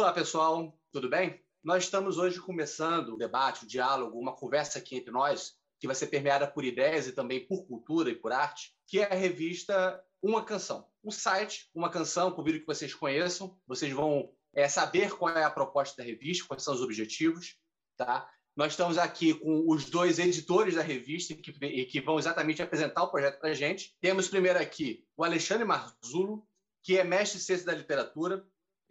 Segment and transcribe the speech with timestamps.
[0.00, 1.38] Olá, pessoal, tudo bem?
[1.62, 5.94] Nós estamos hoje começando o debate, o diálogo, uma conversa aqui entre nós, que vai
[5.94, 10.02] ser permeada por ideias e também por cultura e por arte, que é a revista
[10.22, 10.88] Uma Canção.
[11.04, 15.50] Um site, Uma Canção, convido que vocês conheçam, vocês vão é, saber qual é a
[15.50, 17.58] proposta da revista, quais são os objetivos,
[17.94, 18.26] tá?
[18.56, 23.10] Nós estamos aqui com os dois editores da revista que, que vão exatamente apresentar o
[23.10, 23.94] projeto para a gente.
[24.00, 26.48] Temos primeiro aqui o Alexandre Marzulo,
[26.82, 28.42] que é mestre em ciência da literatura,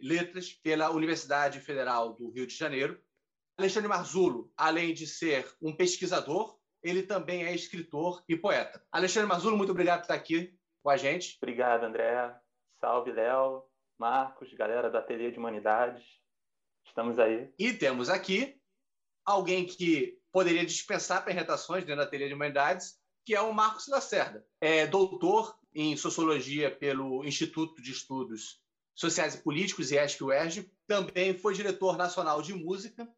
[0.02, 3.00] letras pela Universidade Federal do Rio de Janeiro.
[3.58, 8.82] Alexandre Marzulo, além de ser um pesquisador, ele também é escritor e poeta.
[8.90, 11.36] Alexandre Marzulo, muito obrigado por estar aqui com a gente.
[11.42, 12.34] Obrigado, André.
[12.80, 13.64] Salve, Léo,
[13.98, 16.02] Marcos, galera do Ateliê de Humanidades.
[16.86, 17.52] Estamos aí.
[17.58, 18.58] E temos aqui
[19.24, 24.44] alguém que poderia dispensar apresentações dentro do Ateliê de Humanidades, que é o Marcos Lacerda.
[24.60, 28.60] É doutor em Sociologia pelo Instituto de Estudos
[29.00, 33.08] Sociais e Políticos, IESC-UERJ, também foi diretor nacional de música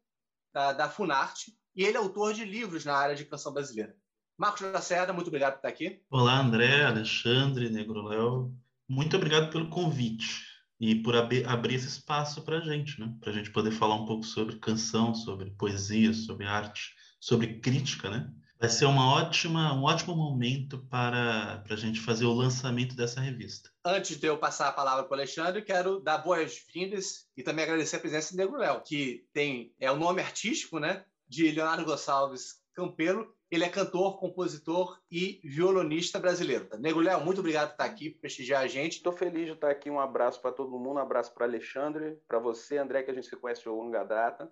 [0.53, 3.93] da, da Funarte e ele é autor de livros na área de canção brasileira.
[4.37, 6.01] Marcos Lacerda, muito obrigado por estar aqui.
[6.09, 8.55] Olá, André, Alexandre, Negro Léo.
[8.87, 10.45] Muito obrigado pelo convite
[10.79, 13.13] e por ab abrir esse espaço para a gente, né?
[13.19, 18.09] para a gente poder falar um pouco sobre canção, sobre poesia, sobre arte, sobre crítica,
[18.09, 18.31] né?
[18.63, 23.19] Vai ser uma ótima, um ótimo momento para, para a gente fazer o lançamento dessa
[23.19, 23.69] revista.
[23.85, 27.97] Antes de eu passar a palavra para o Alexandre, quero dar boas-vindas e também agradecer
[27.97, 32.61] a presença de Negro Léo, que tem é o nome artístico né, de Leonardo Gonçalves
[32.73, 33.27] Campelo.
[33.51, 36.69] Ele é cantor, compositor e violonista brasileiro.
[36.79, 38.93] Negro Léo, muito obrigado por estar aqui, por prestigiar a gente.
[38.93, 39.89] Estou feliz de estar aqui.
[39.89, 43.27] Um abraço para todo mundo, um abraço para Alexandre, para você, André, que a gente
[43.27, 44.49] se conhece de longa data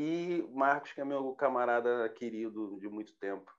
[0.00, 3.52] e Marcos, que é meu camarada querido de muito tempo.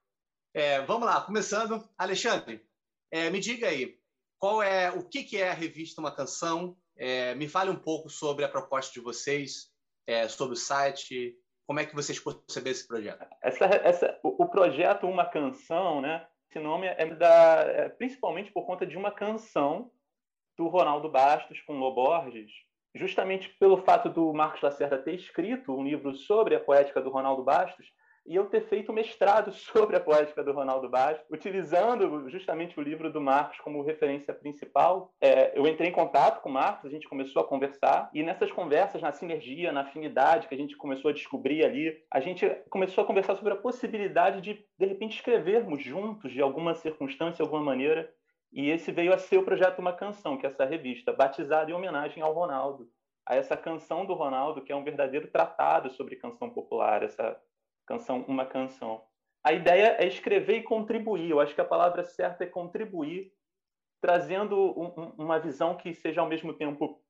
[0.56, 1.88] É, vamos lá, começando.
[1.96, 2.66] Alexandre,
[3.12, 4.00] é, me diga aí,
[4.40, 6.76] qual é o que, que é a revista Uma Canção?
[6.98, 9.72] É, me fale um pouco sobre a proposta de vocês,
[10.08, 11.38] é, sobre o site,
[11.68, 13.24] como é que vocês conceberam esse projeto?
[13.44, 16.28] Essa, essa, o, o, projeto Uma Canção, né?
[16.50, 19.92] Esse nome é, da, é principalmente por conta de uma canção
[20.58, 22.52] do Ronaldo Bastos com Loborges,
[22.94, 27.44] justamente pelo fato do Marcos Lacerda ter escrito um livro sobre a poética do Ronaldo
[27.44, 27.88] Bastos
[28.26, 33.12] e eu ter feito mestrado sobre a poética do Ronaldo Bastos, utilizando justamente o livro
[33.12, 35.14] do Marcos como referência principal.
[35.20, 38.52] É, eu entrei em contato com o Marcos, a gente começou a conversar, e nessas
[38.52, 43.04] conversas, na sinergia, na afinidade que a gente começou a descobrir ali, a gente começou
[43.04, 47.64] a conversar sobre a possibilidade de, de repente, escrevermos juntos, de alguma circunstância, de alguma
[47.64, 48.12] maneira,
[48.52, 51.74] e esse veio a ser o projeto Uma Canção, que é essa revista, batizada em
[51.74, 52.90] homenagem ao Ronaldo,
[53.26, 57.40] a essa canção do Ronaldo, que é um verdadeiro tratado sobre canção popular, essa
[57.86, 59.02] canção Uma Canção.
[59.44, 61.30] A ideia é escrever e contribuir.
[61.30, 63.32] Eu acho que a palavra certa é contribuir,
[64.02, 67.02] trazendo um, uma visão que seja ao mesmo tempo,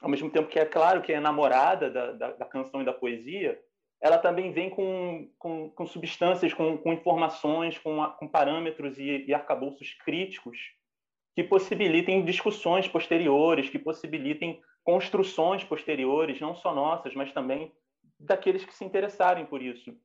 [0.00, 2.94] ao mesmo tempo que é claro que é namorada da, da, da canção e da
[2.94, 3.60] poesia,
[4.00, 9.34] ela também vem com, com, com substâncias, com, com informações, com, com parâmetros e, e
[9.34, 10.77] arcabouços críticos
[11.38, 17.70] que possibilitem discussões posteriores, que possibilitem construções posteriores, não só nossas, mas também
[18.18, 19.96] daqueles que se interessarem por isso.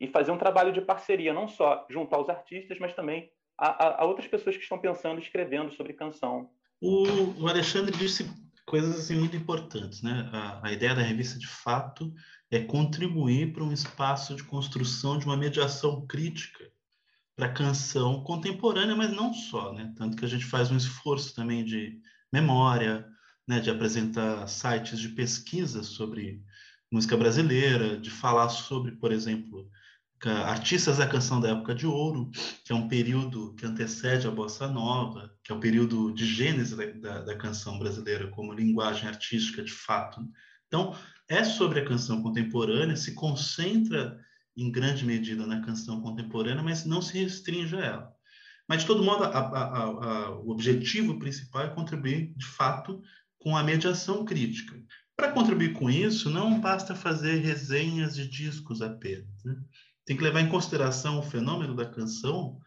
[0.00, 4.06] E fazer um trabalho de parceria, não só junto aos artistas, mas também a, a,
[4.06, 6.48] outras pessoas que estão pensando, escrevendo sobre canção.
[6.80, 8.24] O, o Alexandre disse
[8.64, 10.00] coisas assim, muito importantes.
[10.00, 10.30] Né?
[10.32, 12.10] A, a ideia da revista, de fato,
[12.50, 16.64] é contribuir para um espaço de construção de uma mediação crítica
[17.38, 19.94] para canção contemporânea, mas não só, né?
[19.96, 22.00] Tanto que a gente faz um esforço também de
[22.32, 23.06] memória,
[23.46, 23.60] né?
[23.60, 26.42] De apresentar sites de pesquisa sobre
[26.90, 29.70] música brasileira, de falar sobre, por exemplo,
[30.46, 32.28] artistas da canção da época de ouro,
[32.64, 36.74] que é um período que antecede a bossa nova, que é o período de gênese
[36.74, 40.20] da, da, da canção brasileira como linguagem artística de fato.
[40.66, 40.92] Então,
[41.28, 44.18] é sobre a canção contemporânea, se concentra
[44.62, 48.12] em grande medida na canção contemporânea, mas não se restringe a ela.
[48.68, 53.00] Mas, de todo modo, a, a, a, o objetivo principal é contribuir, de fato,
[53.38, 54.78] com a mediação crítica.
[55.16, 59.44] Para contribuir com isso, não basta fazer resenhas de discos apenas.
[59.44, 59.56] Né?
[60.04, 62.58] Tem que levar em consideração o fenômeno da canção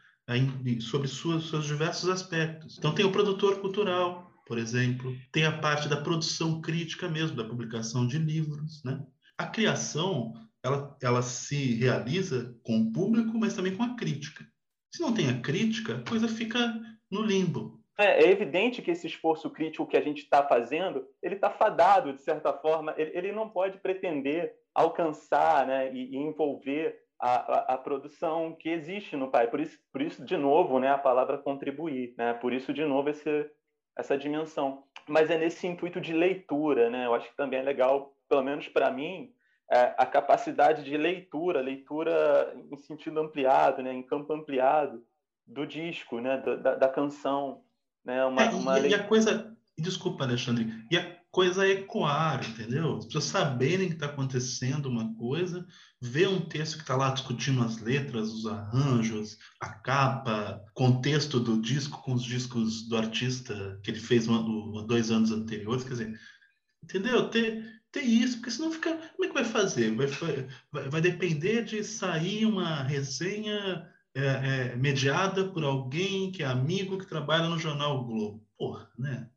[0.80, 2.78] sobre suas, seus diversos aspectos.
[2.78, 7.44] Então, tem o produtor cultural, por exemplo, tem a parte da produção crítica mesmo, da
[7.44, 8.82] publicação de livros.
[8.84, 9.00] Né?
[9.38, 10.34] A criação
[10.64, 14.46] ela, ela se realiza com o público, mas também com a crítica.
[14.94, 16.80] Se não tem a crítica, a coisa fica
[17.10, 17.82] no limbo.
[17.98, 22.14] É, é evidente que esse esforço crítico que a gente está fazendo, ele está fadado,
[22.14, 27.74] de certa forma, ele, ele, não pode pretender alcançar né, e, e envolver a, a,
[27.74, 29.48] a, produção que existe no pai.
[29.48, 32.14] Por isso, por isso, de novo, né, a palavra contribuir.
[32.18, 32.34] Né?
[32.34, 33.50] Por isso, de novo, esse,
[33.98, 34.84] essa dimensão.
[35.08, 37.06] Mas é nesse intuito de leitura, né?
[37.06, 39.34] Eu acho que também é legal, pelo menos para mim,
[39.72, 43.94] a capacidade de leitura, leitura em sentido ampliado, né?
[43.94, 45.04] Em campo ampliado
[45.48, 46.38] do disco, né?
[46.38, 47.64] Da, da canção,
[48.04, 48.26] né?
[48.26, 52.98] Uma, é, uma e, e a coisa, desculpa, Alexandre, e a coisa é ecoar, entendeu?
[52.98, 55.66] As pessoas saberem que está acontecendo uma coisa,
[56.02, 61.62] ver um texto que está lá discutindo as letras, os arranjos, a capa, contexto do
[61.62, 66.20] disco com os discos do artista que ele fez um, dois anos anteriores, quer dizer,
[66.84, 67.30] entendeu?
[67.30, 68.96] Ter, ter isso, porque senão fica.
[68.96, 69.94] Como é que vai fazer?
[69.96, 70.08] Vai,
[70.72, 76.98] vai, vai depender de sair uma resenha é, é, mediada por alguém que é amigo
[76.98, 78.46] que trabalha no jornal Globo.
[78.58, 79.30] Porra, né?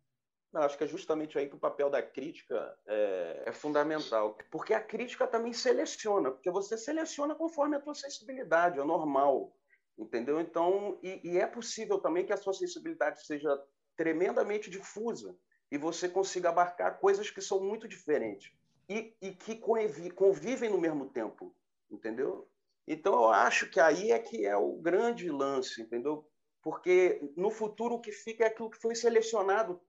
[0.52, 4.38] Não, acho que é justamente aí que o papel da crítica é, é, fundamental.
[4.52, 9.52] Porque a crítica também seleciona, porque você seleciona conforme a tua sensibilidade, é normal.
[9.98, 10.40] Entendeu?
[10.40, 13.60] Então, e, e é possível também que a sua sensibilidade seja
[13.96, 15.36] tremendamente difusa
[15.74, 18.52] e você consiga abarcar coisas que são muito diferentes
[18.88, 21.52] e, e que convivem no mesmo tempo,
[21.90, 22.48] entendeu?
[22.86, 26.24] Então, eu acho que aí é que é o grande lance, entendeu?
[26.62, 29.80] Porque no futuro o que fica é aquilo que foi selecionado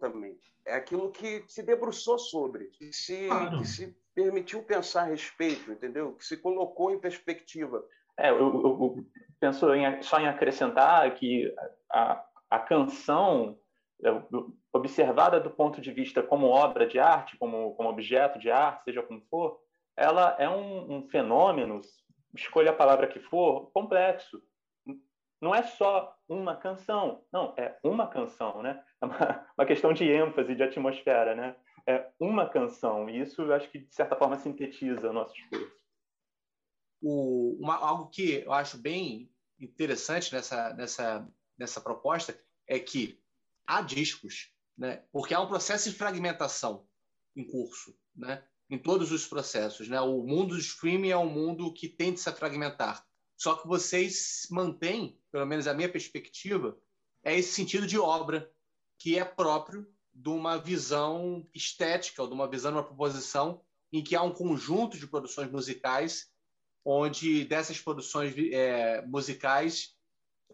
[0.00, 0.38] também.
[0.64, 6.14] É aquilo que se debruçou sobre, que se, que se permitiu pensar a respeito, entendeu?
[6.14, 7.86] Que se colocou em perspectiva.
[8.16, 9.06] É, eu, eu, eu
[9.38, 11.54] penso em, só em acrescentar que
[11.90, 13.58] a, a canção,
[14.72, 19.02] observada do ponto de vista como obra de arte, como, como objeto de arte, seja
[19.02, 19.60] como for,
[19.96, 21.80] ela é um, um fenômeno,
[22.34, 24.42] escolha a palavra que for, complexo.
[25.40, 28.82] Não é só uma canção, não, é uma canção, né?
[29.02, 31.54] É uma, uma questão de ênfase, de atmosfera, né?
[31.86, 35.76] É uma canção, e isso eu acho que, de certa forma, sintetiza o nosso discurso.
[37.02, 39.30] O, uma, algo que eu acho bem
[39.60, 42.34] interessante nessa, nessa, nessa proposta
[42.66, 43.22] é que
[43.66, 45.02] há discos, né?
[45.12, 46.86] porque há um processo de fragmentação
[47.36, 48.44] em curso, né?
[48.70, 49.88] em todos os processos.
[49.88, 50.00] Né?
[50.00, 53.04] O mundo do streaming é um mundo que tende a se fragmentar.
[53.36, 56.78] Só que vocês mantêm, pelo menos a minha perspectiva,
[57.22, 58.50] é esse sentido de obra
[58.98, 63.60] que é próprio de uma visão estética, ou de uma visão, de uma proposição
[63.92, 66.30] em que há um conjunto de produções musicais,
[66.84, 69.96] onde dessas produções é, musicais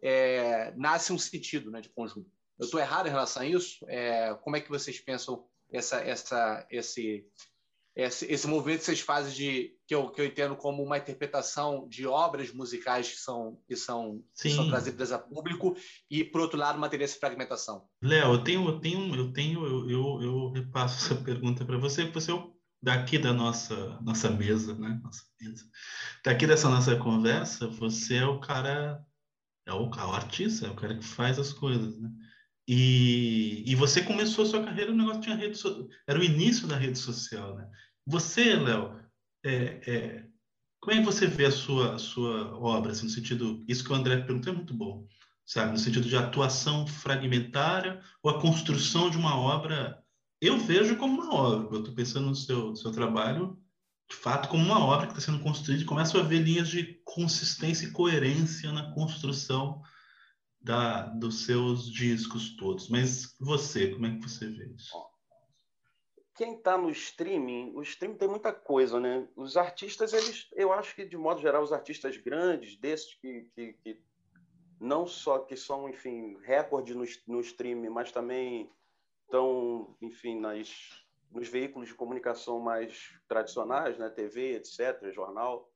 [0.03, 2.31] é, nasce um sentido né, de conjunto.
[2.61, 3.79] Eu estou errado em relação a isso?
[3.89, 7.25] É, como é que vocês pensam essa, essa, esse,
[7.97, 11.89] esse, esse movimento que vocês fazem de que eu, que eu entendo como uma interpretação
[11.89, 15.75] de obras musicais que são que são, que são trazidas a público
[16.11, 17.89] e por outro lado manter essa fragmentação.
[18.03, 22.05] Léo, eu tenho eu tenho eu tenho eu, eu, eu repasso essa pergunta para você,
[22.11, 22.45] você é
[22.83, 25.01] daqui da nossa nossa mesa, né?
[25.03, 25.65] Nossa mesa.
[26.23, 29.03] Daqui dessa nossa conversa, você é o cara
[29.67, 32.11] é o, é o artista, é o cara que faz as coisas, né?
[32.73, 35.89] E, e você começou a sua carreira, o negócio tinha rede so...
[36.07, 37.69] era o início da rede social, né?
[38.07, 38.97] Você, Léo,
[39.45, 40.25] é, é,
[40.81, 43.91] como é que você vê a sua, a sua obra, assim, no sentido, isso que
[43.91, 45.05] o André perguntou é muito bom,
[45.45, 50.01] sabe, no sentido de atuação fragmentária ou a construção de uma obra,
[50.41, 53.59] eu vejo como uma obra, eu estou pensando no seu, seu trabalho,
[54.09, 57.01] de fato, como uma obra que está sendo construída e começo a ver linhas de
[57.05, 59.83] consistência e coerência na construção
[60.61, 62.89] da, dos seus discos todos.
[62.89, 64.95] Mas você, como é que você vê isso?
[66.41, 69.29] quem está no streaming, o streaming tem muita coisa, né?
[69.37, 73.75] Os artistas, eles, eu acho que de modo geral, os artistas grandes, desses que, que,
[73.75, 74.03] que
[74.81, 78.73] não só que são, enfim, recorde no, no streaming, mas também
[79.27, 84.09] estão, enfim, nas, nos veículos de comunicação mais tradicionais, né?
[84.09, 85.70] TV, etc., jornal.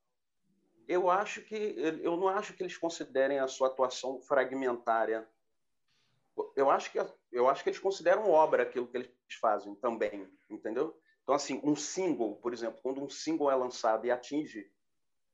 [0.86, 1.54] Eu acho que
[2.02, 5.28] eu não acho que eles considerem a sua atuação fragmentária
[6.56, 6.98] eu acho que
[7.32, 9.10] eu acho que eles consideram obra aquilo que eles
[9.40, 10.98] fazem também, entendeu?
[11.22, 14.70] Então assim, um single, por exemplo, quando um single é lançado e atinge,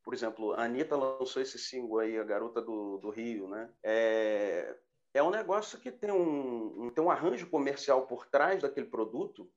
[0.02, 3.70] por exemplo, a Anitta lançou esse single aí, a garota do, do Rio, né?
[3.82, 4.76] É,
[5.12, 9.50] é um negócio que tem um, tem um arranjo comercial por trás daquele produto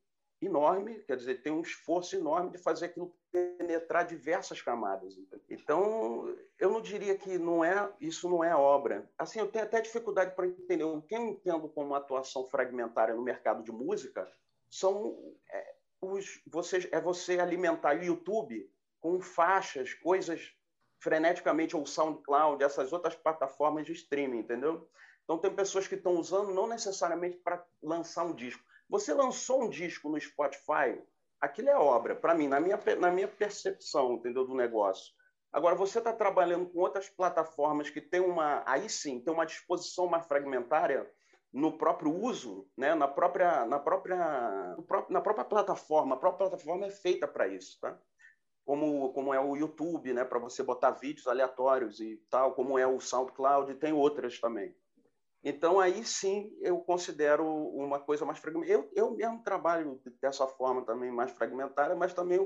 [0.45, 5.17] enorme, quer dizer, tem um esforço enorme de fazer aquilo penetrar diversas camadas.
[5.49, 9.09] Então, eu não diria que não é isso não é obra.
[9.17, 10.83] Assim, eu tenho até dificuldade para entender.
[10.83, 14.31] O que eu entendo como atuação fragmentária no mercado de música
[14.69, 18.69] são é, os, você, é você alimentar o YouTube
[18.99, 20.53] com faixas, coisas
[20.99, 24.89] freneticamente, ou SoundCloud, essas outras plataformas de streaming, entendeu?
[25.23, 29.69] Então, tem pessoas que estão usando não necessariamente para lançar um disco, você lançou um
[29.69, 31.01] disco no Spotify,
[31.39, 35.13] aquilo é obra, para mim, na minha, na minha percepção, entendeu, do negócio.
[35.51, 40.07] Agora, você está trabalhando com outras plataformas que tem uma, aí sim, tem uma disposição
[40.07, 41.07] mais fragmentária,
[41.53, 42.95] no próprio uso, né?
[42.95, 44.75] na própria na própria
[45.07, 46.15] na própria plataforma.
[46.15, 47.97] A própria plataforma é feita para isso, tá?
[48.65, 50.25] Como como é o YouTube, né?
[50.25, 54.75] Para você botar vídeos aleatórios e tal, como é o SoundCloud, tem outras também.
[55.43, 58.73] Então, aí sim eu considero uma coisa mais fragmentária.
[58.73, 62.39] Eu, eu mesmo trabalho dessa forma também, mais fragmentária, mas também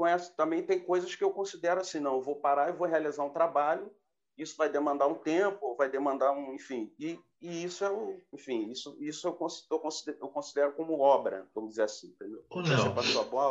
[0.00, 3.22] conheço, também tem coisas que eu considero assim, não, eu vou parar e vou realizar
[3.22, 3.90] um trabalho,
[4.38, 8.70] isso vai demandar um tempo, vai demandar um, enfim, e, e isso é o, enfim,
[8.70, 12.42] isso, isso eu considero, eu considero como obra, vamos dizer assim, entendeu?
[12.48, 12.94] Ô, Léo,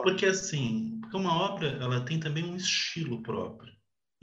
[0.01, 3.71] porque assim, porque uma obra, ela tem também um estilo próprio,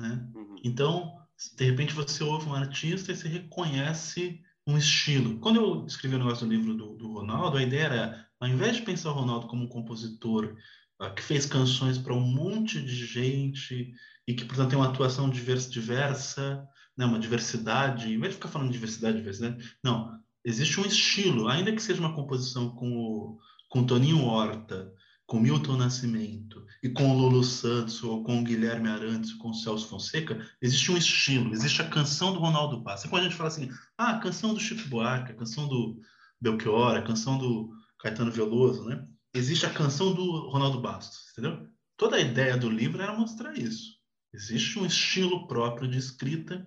[0.00, 0.28] né?
[0.34, 0.56] Uhum.
[0.64, 1.16] Então,
[1.54, 5.38] de repente você ouve um artista e você reconhece um estilo.
[5.38, 8.76] Quando eu escrevi o negócio do livro do, do Ronaldo, a ideia era, ao invés
[8.76, 10.56] de pensar o Ronaldo como um compositor
[11.00, 13.92] uh, que fez canções para um monte de gente
[14.26, 18.48] e que, portanto, tem uma atuação diversa, diversa né, uma diversidade, em vez de ficar
[18.48, 23.38] falando de diversidade, diversidade, não, existe um estilo, ainda que seja uma composição com o,
[23.68, 24.92] com Toninho Horta,
[25.26, 29.54] com Milton Nascimento e com o Lulu Santos ou com o Guilherme Arantes, com o
[29.54, 33.08] Celso Fonseca, existe um estilo, existe a canção do Ronaldo Passa.
[33.08, 36.00] Quando a gente fala assim, ah, a canção do Chico Buarque, a canção do
[36.40, 39.04] Belchior, a canção do Caetano Veloso, né?
[39.34, 41.66] Existe a canção do Ronaldo Bastos, entendeu?
[41.96, 43.96] Toda a ideia do livro era mostrar isso.
[44.32, 46.64] Existe um estilo próprio de escrita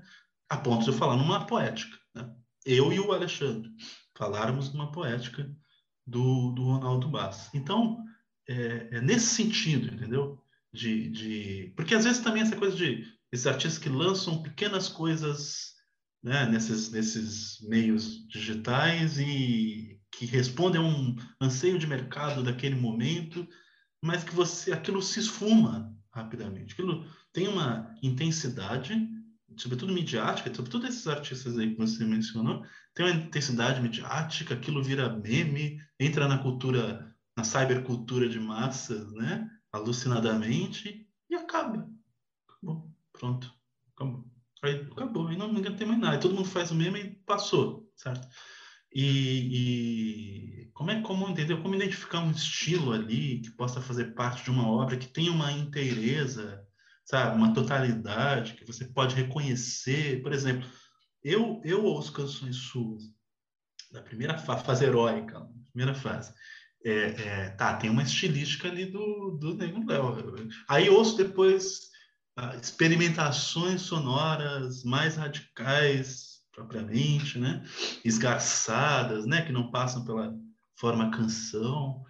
[0.49, 2.29] a ponto de eu falar numa poética, né?
[2.65, 3.71] Eu e o Alexandre
[4.17, 5.49] falarmos numa poética
[6.05, 7.53] do, do Ronaldo Bastos.
[7.53, 8.03] Então,
[8.49, 10.41] é, é nesse sentido, entendeu?
[10.73, 15.75] De, de, Porque às vezes também essa coisa de esses artistas que lançam pequenas coisas
[16.23, 23.47] né, nesses, nesses meios digitais e que respondem a um anseio de mercado daquele momento,
[24.03, 26.73] mas que você aquilo se esfuma rapidamente.
[26.73, 29.07] Aquilo tem uma intensidade,
[29.57, 32.65] sobretudo midiática, sobretudo esses artistas aí que você mencionou,
[32.95, 37.08] tem uma intensidade midiática, aquilo vira meme, entra na cultura
[37.39, 39.49] na cybercultura de massas, né?
[39.71, 41.89] Alucinadamente, e acaba.
[42.47, 42.91] Acabou.
[43.13, 43.53] Pronto.
[43.95, 44.25] Acabou.
[44.61, 45.27] Aí acabou.
[45.27, 46.19] Aí não, ninguém tem mais nada.
[46.19, 48.27] todo mundo faz o mesmo e passou, certo?
[48.91, 54.43] E, e, como é como entendeu como identificar um estilo ali que possa fazer parte
[54.43, 56.65] de uma obra que tenha uma inteireza
[57.05, 60.67] sabe uma totalidade que você pode reconhecer por exemplo
[61.23, 63.03] eu eu ouço canções suas
[63.91, 66.33] da primeira fase heróica primeira fase
[66.85, 70.49] é, é, tá, tem uma estilística ali do, do Nego Léo.
[70.67, 71.89] Aí ouço depois
[72.37, 77.63] ah, experimentações sonoras mais radicais, propriamente, né?
[78.03, 79.41] Esgarçadas, né?
[79.41, 80.33] Que não passam pela
[80.77, 82.03] forma canção,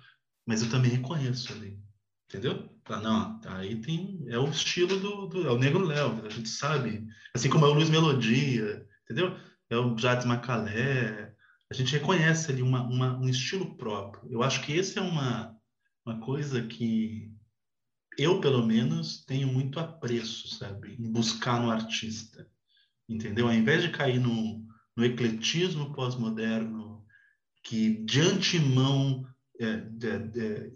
[0.45, 1.79] mas eu também reconheço ali,
[2.27, 2.69] entendeu?
[2.83, 6.29] Tá, não, tá, aí tem, é o estilo do, do é o Negro Léo, a
[6.29, 9.37] gente sabe, assim como é o Luiz Melodia, entendeu?
[9.69, 11.28] É o Jades Macalé,
[11.71, 14.31] a gente reconhece ali uma, uma, um estilo próprio.
[14.31, 15.55] Eu acho que esse é uma,
[16.05, 17.31] uma coisa que
[18.17, 20.95] eu, pelo menos, tenho muito apreço, sabe?
[20.99, 22.49] Em buscar no artista,
[23.07, 23.47] entendeu?
[23.47, 24.65] Ao invés de cair no,
[24.97, 27.05] no ecletismo pós-moderno,
[27.63, 29.25] que de antemão,
[29.59, 30.73] é, de, de,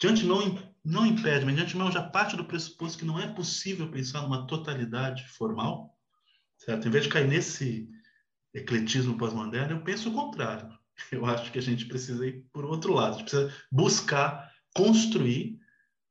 [0.00, 3.90] de antemão não impede, mas de antemão já parte do pressuposto que não é possível
[3.90, 5.98] pensar numa totalidade formal,
[6.56, 6.86] certo?
[6.86, 7.88] Em vez de cair nesse
[8.54, 10.72] ecletismo pós-moderno, eu penso o contrário.
[11.10, 15.58] Eu acho que a gente precisa ir por outro lado, a gente precisa buscar construir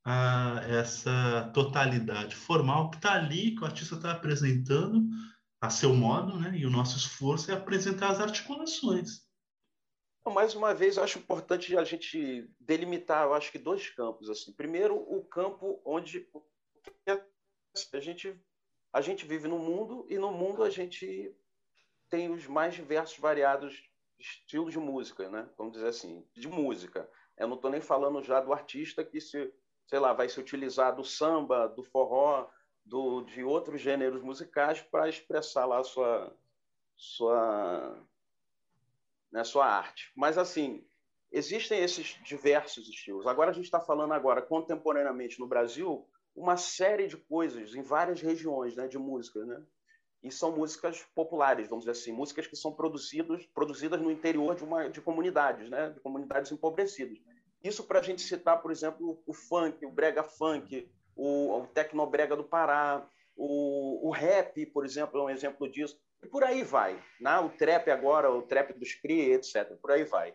[0.05, 5.07] a, essa totalidade formal que está ali, que o artista está apresentando
[5.61, 6.57] a seu modo, né?
[6.57, 9.21] e o nosso esforço é apresentar as articulações.
[10.25, 14.29] Mais uma vez, eu acho importante a gente delimitar, eu acho que dois campos.
[14.29, 14.53] assim.
[14.53, 16.27] Primeiro, o campo onde
[17.93, 18.37] a gente,
[18.91, 21.33] a gente vive no mundo e no mundo a gente
[22.13, 23.89] tem os mais diversos, variados
[24.19, 25.49] estilos de música, né?
[25.57, 27.09] Vamos dizer assim, de música.
[27.35, 29.51] Eu não estou nem falando já do artista que se,
[29.87, 32.47] sei lá, vai se utilizar do samba, do forró,
[32.85, 36.37] do, de outros gêneros musicais para expressar lá a sua,
[36.95, 37.99] sua,
[39.31, 40.11] né, sua arte.
[40.15, 40.85] Mas assim,
[41.31, 43.25] existem esses diversos estilos.
[43.25, 48.21] Agora a gente está falando agora contemporaneamente no Brasil uma série de coisas em várias
[48.21, 49.65] regiões, né, de música, né?
[50.23, 53.45] E são músicas populares, vamos dizer assim, músicas que são produzidas,
[54.01, 55.89] no interior de, uma, de comunidades, né?
[55.89, 57.19] de comunidades empobrecidas.
[57.61, 62.35] Isso para a gente citar, por exemplo, o funk, o brega funk, o, o tecnobrega
[62.35, 65.99] do Pará, o, o rap, por exemplo, é um exemplo disso.
[66.23, 67.01] E por aí vai.
[67.19, 67.37] Né?
[67.39, 69.75] O trap agora, o trap dos CRI, etc.
[69.81, 70.33] Por aí vai.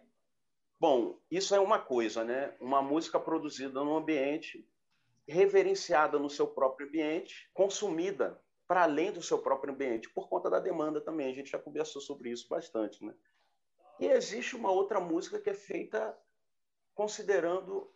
[0.78, 2.54] Bom, isso é uma coisa, né?
[2.60, 4.64] Uma música produzida num ambiente,
[5.26, 10.60] reverenciada no seu próprio ambiente, consumida para além do seu próprio ambiente, por conta da
[10.60, 11.30] demanda também.
[11.30, 13.14] A gente já conversou sobre isso bastante, né?
[13.98, 16.16] E existe uma outra música que é feita
[16.94, 17.90] considerando,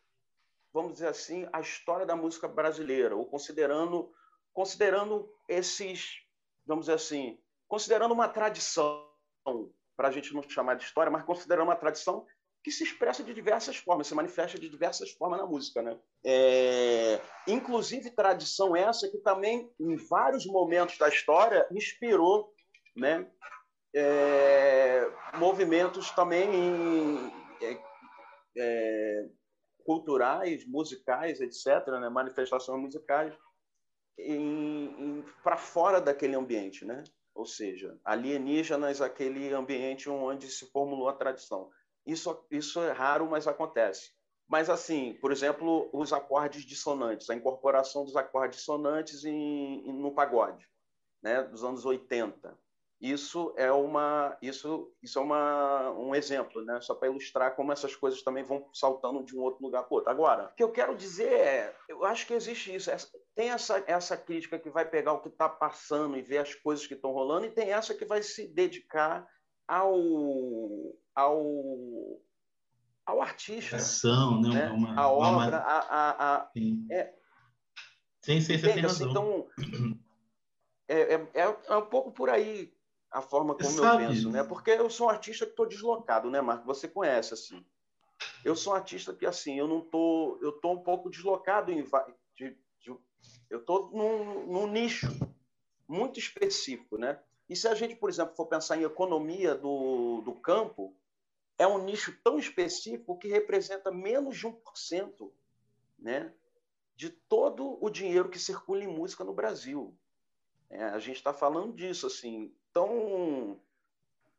[0.72, 4.12] vamos dizer assim, a história da música brasileira, ou considerando,
[4.52, 6.22] considerando esses,
[6.64, 7.38] vamos dizer assim,
[7.68, 9.06] considerando uma tradição,
[9.94, 12.26] para a gente não chamar de história, mas considerando uma tradição
[12.62, 15.98] que se expressa de diversas formas, se manifesta de diversas formas na música, né?
[16.24, 22.54] É, inclusive tradição essa que também em vários momentos da história inspirou,
[22.96, 23.28] né?
[23.94, 26.48] É, movimentos também
[27.60, 27.78] é,
[28.56, 29.28] é,
[29.84, 32.08] culturais, musicais, etc., né?
[32.08, 33.34] manifestações musicais
[35.42, 37.02] para fora daquele ambiente, né?
[37.34, 41.70] Ou seja, alienígenas, aquele ambiente onde se formulou a tradição.
[42.06, 44.10] Isso, isso é raro, mas acontece.
[44.48, 50.14] Mas, assim, por exemplo, os acordes dissonantes, a incorporação dos acordes dissonantes em, em, no
[50.14, 50.68] pagode,
[51.22, 52.58] né, dos anos 80.
[53.00, 57.96] Isso é uma, isso, isso é uma, um exemplo, né, só para ilustrar como essas
[57.96, 60.10] coisas também vão saltando de um outro lugar para outro.
[60.10, 62.90] Agora, o que eu quero dizer é, eu acho que existe isso,
[63.34, 66.86] tem essa, essa crítica que vai pegar o que está passando e ver as coisas
[66.86, 69.26] que estão rolando, e tem essa que vai se dedicar
[69.66, 72.20] ao, ao,
[73.06, 73.76] ao artista.
[73.76, 74.48] Ação, né?
[74.48, 74.70] né?
[74.70, 75.56] Uma, a obra, uma...
[75.56, 76.50] a, a, a...
[76.52, 76.86] Sim.
[76.90, 77.14] É...
[78.22, 79.10] Sim, sim, você tem razão.
[79.10, 79.48] Então,
[80.88, 82.72] é, é, é, um pouco por aí
[83.10, 84.44] a forma como eu penso, né?
[84.44, 86.66] Porque eu sou um artista que estou deslocado, né, Marco?
[86.66, 87.64] Você conhece, assim.
[88.44, 90.38] Eu sou um artista que, assim, eu não tô...
[90.40, 91.82] Eu tô um pouco deslocado em...
[92.36, 92.96] De, de,
[93.50, 95.08] eu tô num, num nicho
[95.88, 97.20] muito específico, né?
[97.48, 100.96] E se a gente, por exemplo, for pensar em economia do, do campo,
[101.58, 105.32] é um nicho tão específico que representa menos de 1%
[105.98, 106.32] né,
[106.96, 109.96] de todo o dinheiro que circula em música no Brasil.
[110.70, 112.06] É, a gente está falando disso.
[112.06, 112.54] assim.
[112.70, 113.60] Então,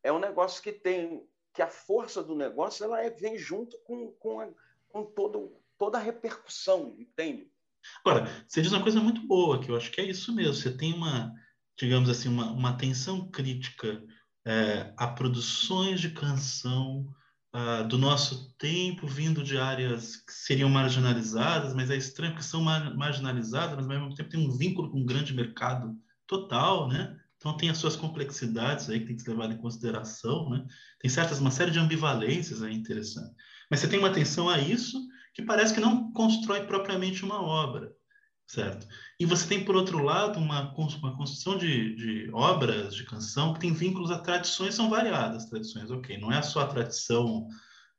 [0.01, 4.11] é um negócio que tem que a força do negócio ela é, vem junto com,
[4.13, 4.49] com, a,
[4.89, 7.47] com todo, toda a repercussão, entende?
[8.03, 10.55] Agora, você diz uma coisa muito boa, que eu acho que é isso mesmo.
[10.55, 11.31] Você tem uma,
[11.83, 14.01] digamos assim, uma, uma atenção crítica
[14.45, 17.05] é, a produções de canção
[17.53, 22.61] uh, do nosso tempo, vindo de áreas que seriam marginalizadas, mas é estranho que são
[22.61, 25.93] mar marginalizadas, mas ao mesmo tempo tem um vínculo com um grande mercado
[26.25, 27.17] total, né?
[27.35, 30.65] Então tem as suas complexidades aí que tem que ser levado em consideração, né?
[31.01, 33.35] Tem certas uma série de ambivalências aí interessante.
[33.69, 34.97] Mas você tem uma atenção a isso
[35.33, 37.91] que parece que não constrói propriamente uma obra
[38.47, 38.87] certo?
[39.19, 43.59] E você tem, por outro lado, uma, uma construção de, de obras de canção que
[43.59, 46.17] tem vínculos a tradições, são variadas tradições, ok?
[46.17, 47.47] Não é só a tradição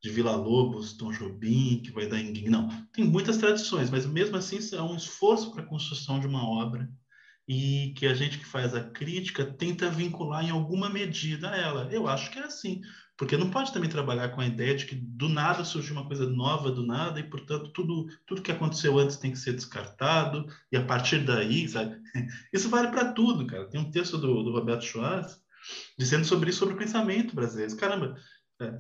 [0.03, 2.69] de Vila Lobos, Tom Jobim, que vai dar em não.
[2.93, 6.89] Tem muitas tradições, mas mesmo assim é um esforço para a construção de uma obra
[7.49, 11.89] e que a gente que faz a crítica tenta vincular em alguma medida a ela.
[11.93, 12.81] Eu acho que é assim.
[13.17, 16.29] Porque não pode também trabalhar com a ideia de que do nada surgiu uma coisa
[16.29, 20.77] nova do nada e, portanto, tudo, tudo que aconteceu antes tem que ser descartado e
[20.77, 21.97] a partir daí, sabe?
[22.53, 23.69] Isso vale para tudo, cara.
[23.69, 25.39] Tem um texto do, do Roberto Schwartz
[25.99, 27.77] dizendo sobre isso, sobre o pensamento brasileiro.
[27.77, 28.17] Caramba,
[28.61, 28.77] é,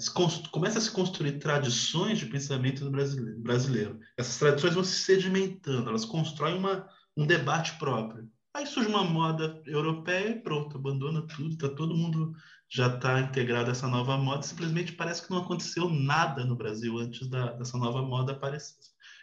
[0.50, 4.00] começa a se construir tradições de pensamento brasileiro, brasileiro.
[4.16, 8.28] Essas tradições vão se sedimentando, elas constroem uma, um debate próprio.
[8.54, 12.32] Aí surge uma moda europeia e pronto, abandona tudo, tá todo mundo
[12.70, 17.28] já está integrado essa nova moda, simplesmente parece que não aconteceu nada no Brasil antes
[17.28, 18.76] da, dessa nova moda aparecer.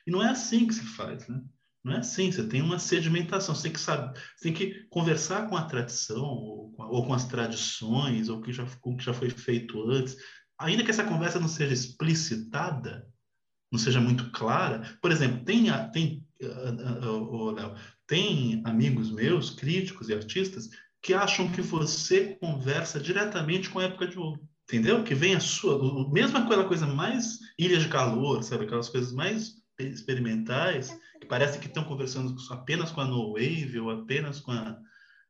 [0.05, 1.41] E não é assim que se faz, né?
[1.83, 5.57] Não é assim, você tem uma sedimentação, você tem que saber, tem que conversar com
[5.57, 9.13] a tradição, ou com, ou com as tradições, ou que já, com o que já
[9.13, 10.15] foi feito antes,
[10.59, 13.07] ainda que essa conversa não seja explicitada,
[13.71, 14.97] não seja muito clara.
[15.01, 17.75] Por exemplo, tem, tem, uh, uh, uh,
[18.05, 20.69] tem amigos meus, críticos e artistas,
[21.01, 24.39] que acham que você conversa diretamente com a época de ouro.
[24.63, 25.03] Entendeu?
[25.03, 26.09] Que vem a sua.
[26.09, 28.65] Mesmo aquela coisa mais ilha de calor, sabe?
[28.65, 33.89] Aquelas coisas mais experimentais, que parece que estão conversando apenas com a No Wave ou
[33.89, 34.77] apenas com, a,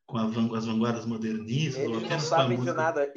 [0.05, 0.25] com a,
[0.57, 1.81] as vanguardas modernistas.
[1.81, 3.13] Eles não sabem de nada.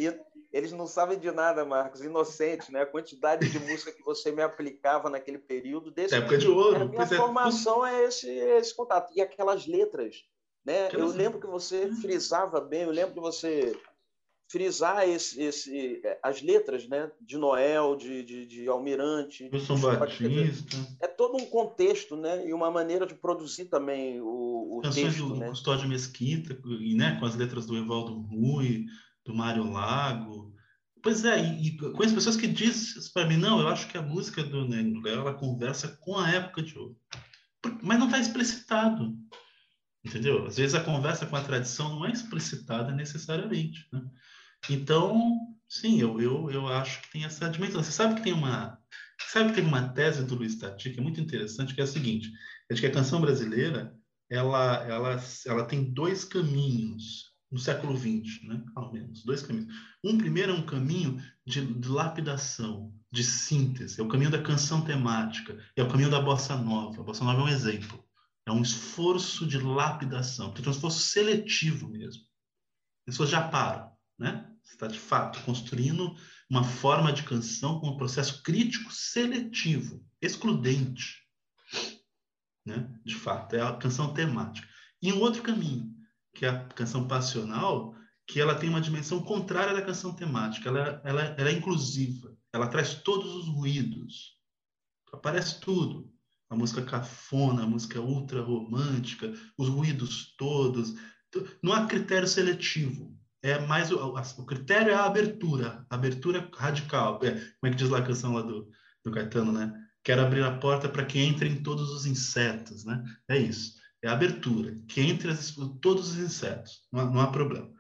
[0.53, 2.01] Eles não sabem de nada, Marcos.
[2.01, 2.83] Inocentes, né?
[2.83, 5.91] A quantidade de música que você me aplicava naquele período.
[5.91, 6.15] Desse...
[6.15, 6.83] Época de ouro.
[6.83, 8.03] A minha formação é...
[8.03, 9.13] é esse, esse contato.
[9.15, 10.25] E aquelas letras
[10.65, 10.89] né?
[10.93, 11.97] Eu lembro que você hum.
[11.97, 13.77] frisava bem, eu lembro que você
[14.49, 17.11] frisar esse, esse, é, as letras né?
[17.21, 19.51] de Noel, de, de, de Almirante.
[19.53, 20.77] Wilson Batista.
[21.01, 22.47] É todo um contexto né?
[22.47, 25.29] e uma maneira de produzir também o, o Canções texto.
[25.29, 25.49] do né?
[25.49, 26.57] Custódio Mesquita,
[26.95, 27.17] né?
[27.19, 28.87] com as letras do Evaldo Rui,
[29.25, 30.55] do Mário Lago.
[31.03, 34.03] Pois é, e, e conheço pessoas que dizem para mim, não, eu acho que a
[34.03, 36.97] música do Negro ela conversa com a época de ouro.
[37.83, 39.15] Mas não está explicitado.
[40.05, 40.47] Entendeu?
[40.47, 43.87] Às vezes a conversa com a tradição não é explicitada necessariamente.
[43.93, 44.03] Né?
[44.69, 45.39] Então,
[45.69, 47.83] sim, eu, eu, eu acho que tem essa dimensão.
[47.83, 48.79] Você sabe que tem uma
[49.35, 51.89] sabe que tem uma tese do Luiz Tati que é muito interessante, que é a
[51.89, 52.31] seguinte,
[52.71, 53.93] é de que a canção brasileira
[54.31, 58.65] ela, ela, ela tem dois caminhos no século XX, né?
[58.75, 59.73] ao menos, dois caminhos.
[60.03, 64.81] Um primeiro é um caminho de, de lapidação, de síntese, é o caminho da canção
[64.81, 67.01] temática, é o caminho da bossa nova.
[67.01, 68.04] A bossa nova é um exemplo.
[68.47, 72.23] É um esforço de lapidação, é um esforço seletivo mesmo.
[72.23, 74.51] As pessoas já param, né?
[74.63, 76.17] Você está, de fato, construindo
[76.49, 81.23] uma forma de canção com um processo crítico seletivo, excludente.
[82.65, 82.91] Né?
[83.05, 84.67] De fato, é a canção temática.
[85.03, 85.95] E um outro caminho,
[86.35, 87.95] que é a canção passional,
[88.27, 90.69] que ela tem uma dimensão contrária da canção temática.
[90.69, 94.39] Ela, ela, ela é inclusiva, ela traz todos os ruídos.
[95.13, 96.14] Aparece tudo.
[96.51, 100.95] A música cafona, a música ultra romântica, os ruídos todos.
[101.63, 103.17] Não há critério seletivo.
[103.43, 107.21] É mais o, o critério é a abertura, abertura radical.
[107.23, 108.69] É, como é que diz lá a canção lá do,
[109.05, 109.73] do Caetano, né?
[110.03, 113.03] Quero abrir a porta para que entrem todos os insetos, né?
[113.29, 117.27] É isso é a abertura, que entre as, todos os insetos, não há, não há
[117.33, 117.73] problema.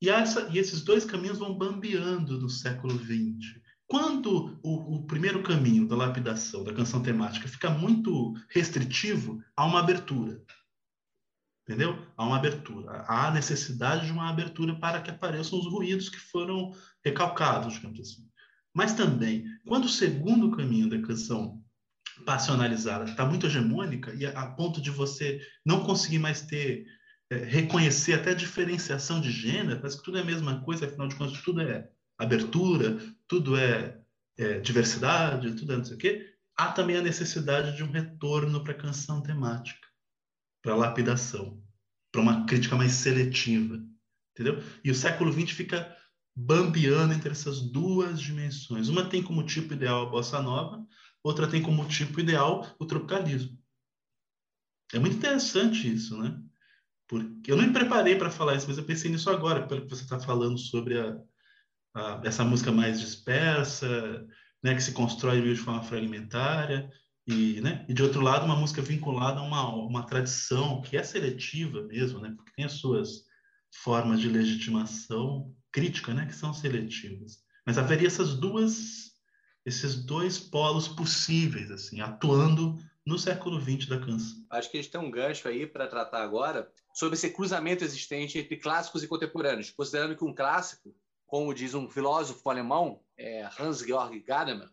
[0.00, 3.60] E, essa, e, esses dois caminhos vão bambeando no século XX.
[3.86, 9.80] Quando o, o, primeiro caminho da lapidação, da canção temática, fica muito restritivo, há uma
[9.80, 10.42] abertura.
[11.62, 12.06] Entendeu?
[12.16, 13.04] Há uma abertura.
[13.06, 16.72] Há necessidade de uma abertura para que apareçam os ruídos que foram
[17.04, 18.28] recalcados, digamos assim.
[18.74, 21.62] Mas também, quando o segundo caminho da canção
[22.24, 26.86] passionalizada, está muito hegemônica e a, ponto de você não conseguir mais ter
[27.30, 31.16] é, reconhecer até diferenciação de gênero, parece que tudo é a mesma coisa, afinal de
[31.16, 34.00] contas tudo é abertura, tudo é,
[34.36, 36.34] é diversidade, tudo é não sei o quê.
[36.56, 39.86] Há também a necessidade de um retorno para a canção temática,
[40.62, 41.62] para a lapidação,
[42.12, 43.84] para uma crítica mais seletiva,
[44.32, 44.62] entendeu?
[44.84, 45.96] E o século XX fica
[46.36, 48.88] bambeando entre essas duas dimensões.
[48.88, 50.84] Uma tem como tipo ideal a bossa nova,
[51.22, 53.58] outra tem como tipo ideal o tropicalismo.
[54.92, 56.40] É muito interessante isso, né?
[57.08, 59.90] Porque eu não me preparei para falar isso, mas eu pensei nisso agora, pelo que
[59.90, 61.20] você está falando sobre a,
[61.94, 64.26] a, essa música mais dispersa,
[64.62, 66.90] né, que se constrói de forma fragmentária,
[67.26, 71.02] e, né, e de outro lado, uma música vinculada a uma, uma tradição que é
[71.02, 73.24] seletiva mesmo, né, porque tem as suas
[73.82, 77.38] formas de legitimação crítica, né, que são seletivas.
[77.66, 79.14] Mas haveria essas duas
[79.64, 82.76] esses dois polos possíveis, assim, atuando
[83.06, 84.44] no século XX da canção.
[84.50, 88.56] Acho que gente tem um gancho aí para tratar agora sobre esse cruzamento existente entre
[88.56, 90.94] clássicos e contemporâneos, considerando que um clássico,
[91.26, 94.68] como diz um filósofo alemão, é Hans-Georg Gadamer,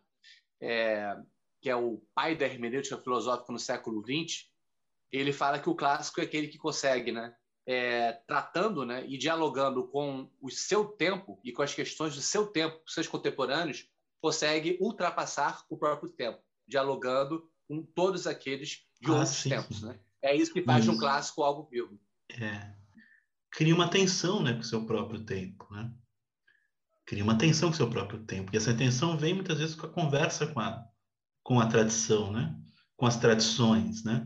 [0.62, 1.16] é,
[1.62, 4.50] que é o pai da hermenêutica filosófica no século XX,
[5.12, 7.36] ele fala que o clássico é aquele que consegue, né,
[7.66, 12.48] é, tratando né, e dialogando com o seu tempo e com as questões do seu
[12.48, 13.88] tempo, seus contemporâneos,
[14.22, 19.80] consegue ultrapassar o próprio tempo, dialogando com todos aqueles de ah, outros sim, tempos.
[19.80, 19.88] Sim.
[19.88, 20.00] Né?
[20.22, 22.00] É isso que faz de um clássico algo vivo.
[22.30, 22.74] É.
[23.50, 25.68] Cria uma tensão né, com o seu próprio tempo.
[25.72, 25.92] Né?
[27.12, 28.52] Cria uma tensão com seu próprio tempo.
[28.54, 30.82] E essa tensão vem muitas vezes com a conversa com a,
[31.44, 32.56] com a tradição, né?
[32.96, 34.02] com as tradições.
[34.06, 34.26] Né?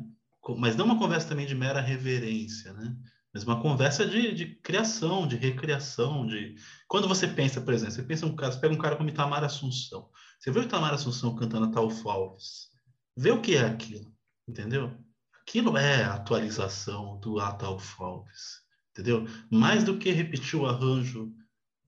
[0.60, 2.72] Mas não uma conversa também de mera reverência.
[2.74, 2.96] Né?
[3.34, 8.04] mas uma conversa de, de, criação, de recriação, de quando você pensa, por exemplo, você
[8.04, 10.08] pensa um cara, você pega um cara como Itamar Assunção,
[10.40, 12.70] você vê o Itamar Assunção cantando Tal Alves,
[13.18, 14.14] vê o que é aquilo,
[14.48, 14.96] entendeu?
[15.42, 19.26] Aquilo é a atualização do Ataulfo Alves, entendeu?
[19.50, 21.34] Mais do que repetir o arranjo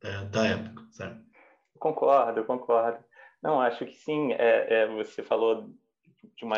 [0.07, 1.21] é, da época, certo?
[1.77, 3.03] Concordo, concordo.
[3.41, 4.33] Não, acho que sim.
[4.33, 5.69] É, é, você falou
[6.35, 6.57] de uma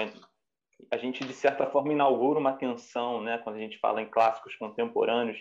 [0.92, 4.56] a gente, de certa forma, inaugura uma tensão né, quando a gente fala em clássicos
[4.56, 5.38] contemporâneos,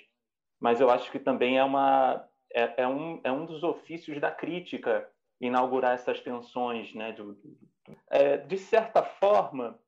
[0.60, 4.30] mas eu acho que também é, uma, é, é um, é um dos ofícios da
[4.30, 5.08] crítica
[5.40, 6.92] inaugurar essas tensões.
[6.94, 7.22] Né, de,
[8.10, 9.78] é, de certa forma,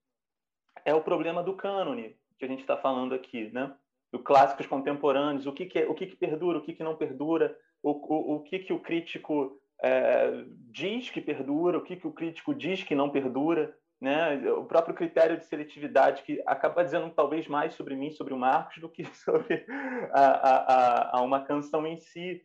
[0.85, 3.75] é o problema do cânone que a gente está falando aqui, né?
[4.13, 6.97] do clássicos contemporâneos, o que, que, é, o que, que perdura, o que, que não
[6.97, 12.07] perdura, o, o, o que, que o crítico é, diz que perdura, o que, que
[12.07, 14.51] o crítico diz que não perdura né?
[14.53, 18.79] O próprio critério de seletividade que acaba dizendo talvez mais sobre mim, sobre o Marcos,
[18.79, 19.67] do que sobre
[20.13, 22.43] a, a, a uma canção em si.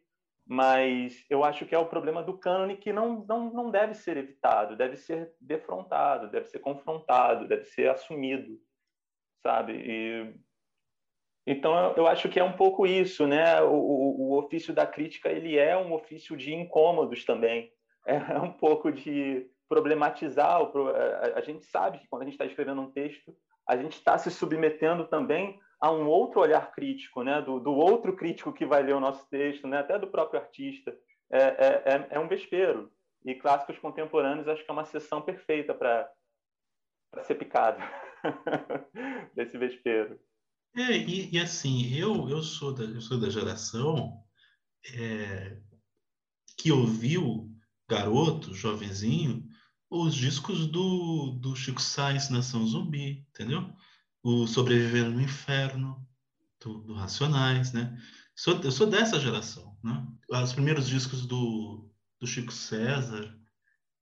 [0.48, 4.18] Mas eu acho que é o problema do cânone que não, não, não deve ser
[4.18, 8.60] evitado, deve ser defrontado, deve ser confrontado, deve ser assumido,
[9.42, 9.74] sabe?
[9.74, 10.36] E,
[11.46, 13.62] então eu, acho que é um pouco isso, né?
[13.62, 17.72] O, o, o ofício da crítica ele é um ofício de incômodos também,
[18.06, 20.62] é um pouco de problematizar.
[20.62, 23.36] O, a, a gente sabe que quando a gente está escrevendo um texto,
[23.68, 27.42] a gente está se submetendo também a um outro olhar crítico, né?
[27.42, 29.80] do, do outro crítico que vai ler o nosso texto, né?
[29.80, 30.96] até do próprio artista,
[31.32, 32.92] é, é, é, é um vespeiro.
[33.26, 36.12] E clássicos contemporâneos acho que é uma sessão perfeita para
[37.24, 37.82] ser picado
[39.34, 40.20] desse vespeiro.
[40.76, 44.22] É, e, e, assim, eu, eu, sou da, eu sou da geração
[44.94, 45.58] é,
[46.58, 47.50] que ouviu,
[47.88, 49.48] garoto, jovenzinho,
[49.90, 53.74] os discos do, do Chico Sainz, Nação Zumbi, entendeu?
[54.22, 56.06] O Sobreviver no Inferno,
[56.60, 57.98] do, do Racionais, né?
[58.36, 60.06] Sou, eu sou dessa geração, né?
[60.30, 63.34] Os primeiros discos do, do Chico César.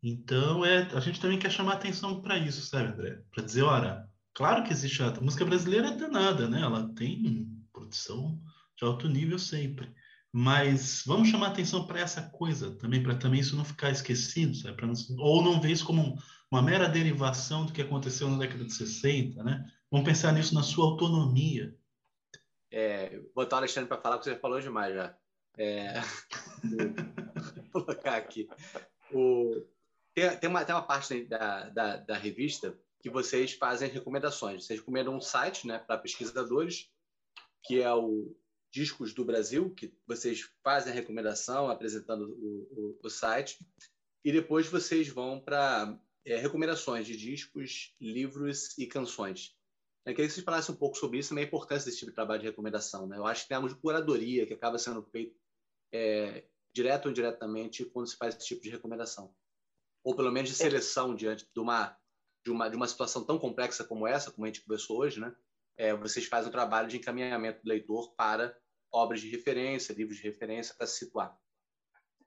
[0.01, 3.21] Então, é, a gente também quer chamar atenção para isso, sabe, André?
[3.31, 6.61] Para dizer, olha, claro que existe a, música brasileira é danada, né?
[6.61, 8.39] Ela tem produção
[8.77, 9.93] de alto nível sempre.
[10.31, 14.81] Mas vamos chamar atenção para essa coisa também, para também isso não ficar esquecido, sabe?
[14.81, 16.17] Não, ou não ver isso como
[16.49, 19.63] uma mera derivação do que aconteceu na década de 60, né?
[19.91, 21.75] Vamos pensar nisso na sua autonomia.
[22.71, 25.15] É, botar o Alexandre para falar, porque você falou demais já.
[25.55, 26.01] É...
[27.71, 28.47] Vou colocar aqui.
[29.11, 29.63] O...
[30.15, 34.65] Tem, tem, uma, tem uma parte da, da, da revista que vocês fazem recomendações.
[34.65, 36.89] Vocês recomendam um site né, para pesquisadores,
[37.61, 38.33] que é o
[38.71, 43.59] Discos do Brasil, que vocês fazem a recomendação apresentando o, o, o site,
[44.23, 49.53] e depois vocês vão para é, recomendações de discos, livros e canções.
[50.05, 52.15] Eu queria que vocês falassem um pouco sobre isso, também a importância desse tipo de
[52.15, 53.05] trabalho de recomendação.
[53.05, 53.17] Né?
[53.17, 55.35] Eu acho que tem algo de curadoria que acaba sendo feito
[55.91, 59.35] é, direto ou indiretamente quando se faz esse tipo de recomendação.
[60.05, 61.97] Ou pelo menos de seleção diante de uma,
[62.43, 65.33] de uma, de uma situação tão complexa como essa, como a gente conversou hoje, né?
[65.77, 68.55] É, vocês fazem um trabalho de encaminhamento do leitor para
[68.91, 71.35] obras de referência, livros de referência para se situar.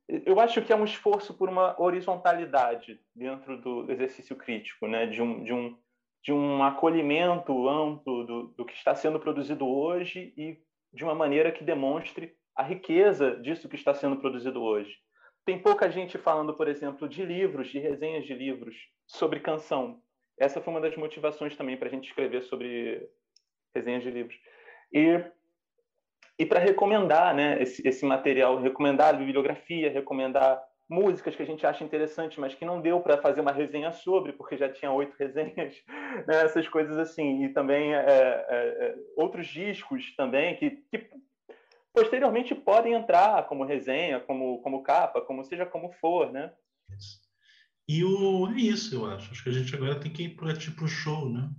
[0.08, 5.06] Eu acho que é um esforço por uma horizontalidade dentro do exercício crítico, né?
[5.06, 5.78] de, um, de, um,
[6.24, 10.58] de um acolhimento amplo do, do que está sendo produzido hoje e
[10.92, 14.96] de uma maneira que demonstre a riqueza disso que está sendo produzido hoje.
[15.44, 18.74] Tem pouca gente falando, por exemplo, de livros, de resenhas de livros
[19.06, 20.00] sobre canção.
[20.38, 23.08] Essa foi uma das motivações também para a gente escrever sobre
[23.74, 24.38] resenhas de livros.
[24.92, 25.24] E
[26.38, 31.82] e para recomendar né, esse, esse material, recomendar bibliografia, recomendar músicas que a gente acha
[31.82, 35.74] interessante, mas que não deu para fazer uma resenha sobre, porque já tinha oito resenhas,
[36.26, 37.44] né, essas coisas assim.
[37.44, 41.08] E também é, é, é, outros discos também que, que,
[41.92, 46.52] posteriormente podem entrar como resenha, como, como capa, como seja como for, né?
[47.88, 49.30] E o, é isso, eu acho.
[49.30, 51.50] Acho que a gente agora tem que ir para tipo show, né?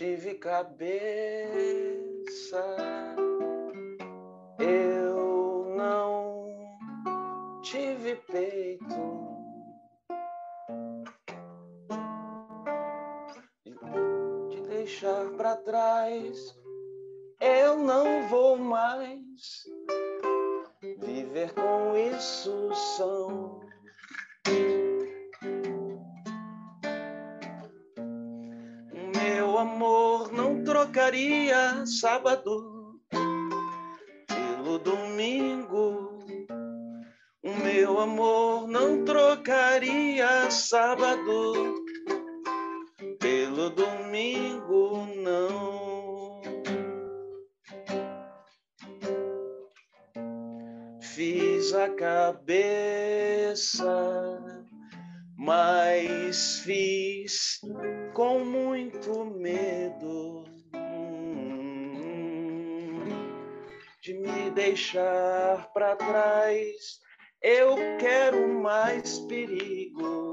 [0.00, 1.60] tive cabeça,
[22.20, 23.60] isso são
[30.70, 33.00] trocaria sábado
[34.26, 36.18] pelo domingo.
[37.42, 41.79] O meu amor não trocaria sábado
[65.60, 67.00] deixar para trás.
[67.42, 70.32] Eu quero mais perigo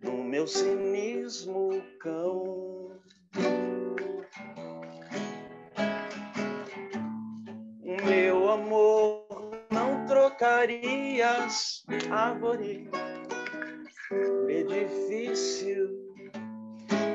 [0.00, 3.00] no meu cinismo cão.
[8.04, 9.26] Meu amor
[9.70, 12.88] não trocarias árvore
[14.48, 15.90] edifício.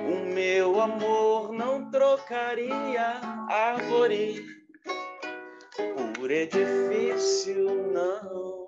[0.10, 3.20] O meu amor não trocaria
[3.50, 4.57] árvore
[6.16, 8.68] por edifício, não.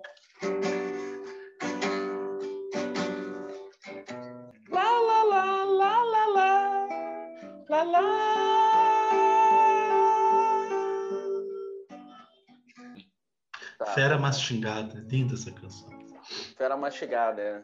[4.69, 6.87] Lá, lá, lá, lá, lá, lá,
[7.69, 8.39] lá, lá.
[13.95, 15.89] Fera mastigada, linda essa canção.
[16.57, 17.63] Fera mastigada, é.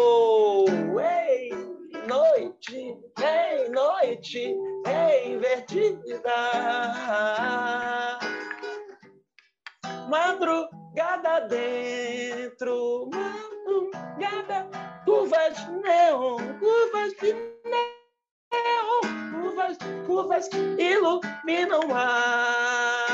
[11.51, 14.69] dentro, madrugada,
[15.03, 17.33] curvas neon, curvas de
[18.53, 23.11] neon, curvas, curvas iluminam a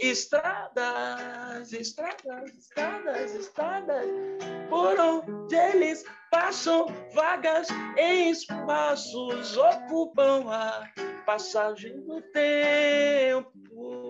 [0.00, 4.06] estradas, estradas, estradas, estradas,
[4.70, 10.88] por onde eles passam, vagas em espaços ocupam a
[11.26, 14.07] passagem do tempo.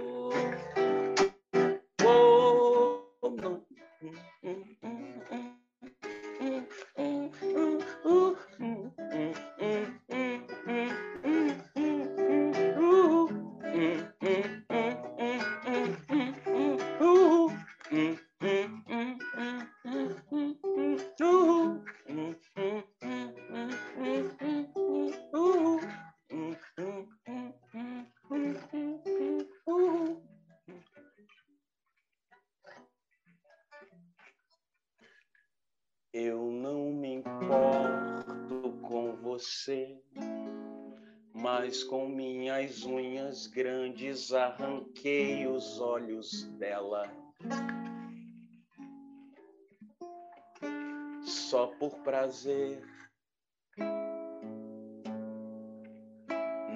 [51.23, 52.83] Só por prazer,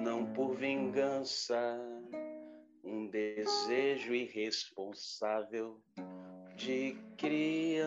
[0.03, 1.79] não por vingança,
[2.83, 5.81] um desejo irresponsável
[6.55, 7.81] de criança.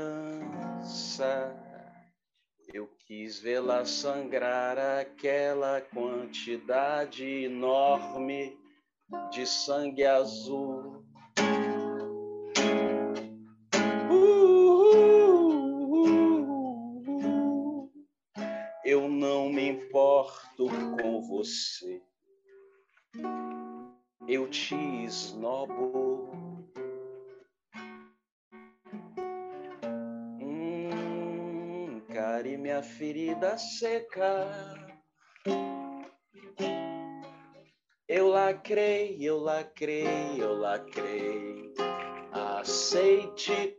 [2.72, 8.58] Eu quis vê-la sangrar aquela quantidade enorme
[9.30, 10.75] de sangue azul.
[21.46, 22.02] Você.
[24.26, 26.68] Eu te esnobo.
[30.40, 32.02] Hum,
[32.58, 34.96] minha ferida seca
[38.08, 40.06] Eu lacrei, eu lacrei,
[40.38, 41.72] eu lacrei.
[42.32, 43.76] Aceite.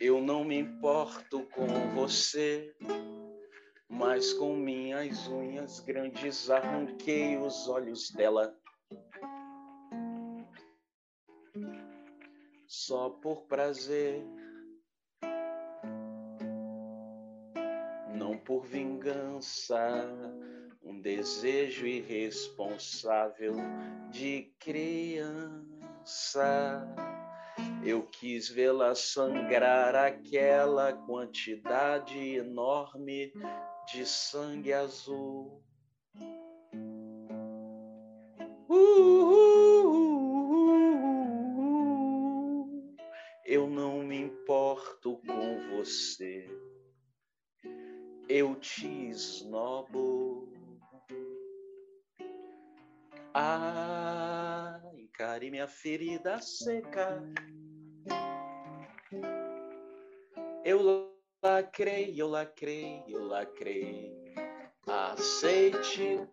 [0.00, 2.74] Eu não me importo com você,
[4.18, 8.52] mas com minhas unhas grandes arranquei os olhos dela.
[12.66, 14.26] Só por prazer,
[18.12, 19.78] não por vingança
[20.82, 23.54] um desejo irresponsável
[24.10, 25.64] de criança.
[27.84, 33.32] Eu quis vê-la sangrar aquela quantidade enorme
[33.92, 35.62] de sangue azul.
[38.68, 39.08] Uh,
[43.46, 46.46] eu não me importo com você,
[48.28, 50.52] eu te esnobo.
[53.32, 57.22] Ah, encare minha ferida seca.
[60.62, 64.12] Eu lacrei, eu lacrei, eu lacrei.
[64.86, 66.26] Aceite.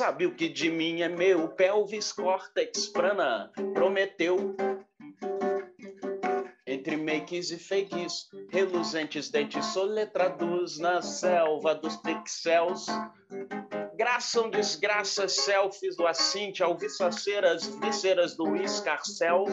[0.00, 4.56] Sabe o que de mim é meu, pelvis, córtex, prana, prometeu.
[6.66, 12.86] Entre makes e fakes, reluzentes dentes soletrados na selva dos pixels.
[13.94, 19.44] Graçam desgraças, selfies do Acinte, alviçaceiras, vísceras do escarcel.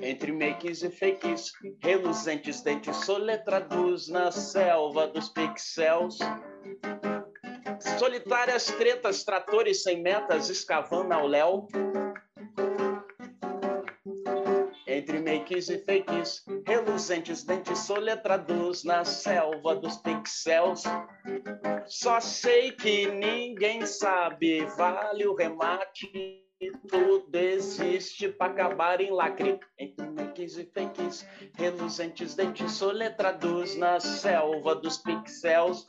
[0.00, 6.16] Entre makes e fakes, reluzentes dentes soletrados na selva dos pixels.
[7.96, 11.68] Solitárias tretas, tratores sem metas, escavando ao léu.
[14.86, 20.82] Entre makes e fakes, reluzentes dentes soletrados na selva dos pixels.
[21.86, 26.37] Só sei que ninguém sabe, vale o remate.
[26.88, 29.58] Tudo existe para acabar em lacre.
[30.16, 35.84] Makes e fakes, reluzentes dentes soletrados na selva dos pixels.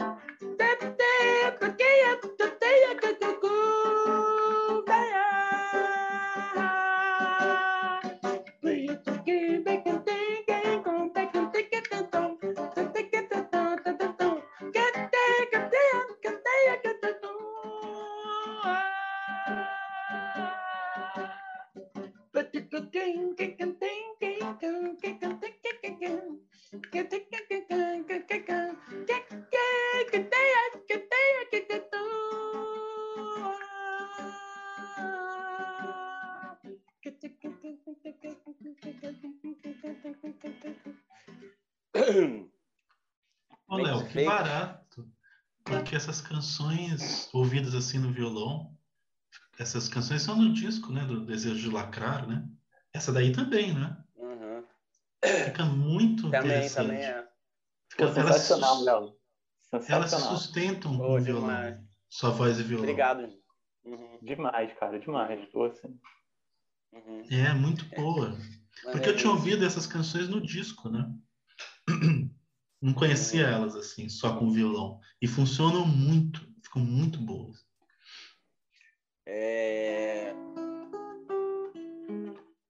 [46.10, 48.76] Essas canções ouvidas assim no violão,
[49.60, 51.06] essas canções são do disco, né?
[51.06, 52.48] Do Desejo de Lacrar, né?
[52.94, 53.96] Essa daí também, né?
[54.16, 54.64] Uhum.
[55.46, 56.88] Fica muito Também, interessante.
[56.88, 57.28] também é.
[57.92, 59.16] Fica- Pô, elas, sensacional, Léo.
[59.72, 60.38] elas se Sensacional.
[60.38, 61.42] sustentam com Pô, o violão.
[61.48, 61.80] demais.
[62.10, 62.84] Sua voz e violão.
[62.86, 63.40] Obrigado.
[63.86, 65.48] Uhum, Demais, cara, demais.
[65.52, 66.00] Tô assim.
[66.94, 67.22] uhum.
[67.30, 68.36] É, muito boa.
[68.92, 71.08] Porque eu tinha ouvido essas canções no disco, né?
[72.82, 75.00] Não conhecia elas assim, só com violão.
[75.22, 77.68] E funcionam muito, ficam muito boas.
[79.26, 80.34] É...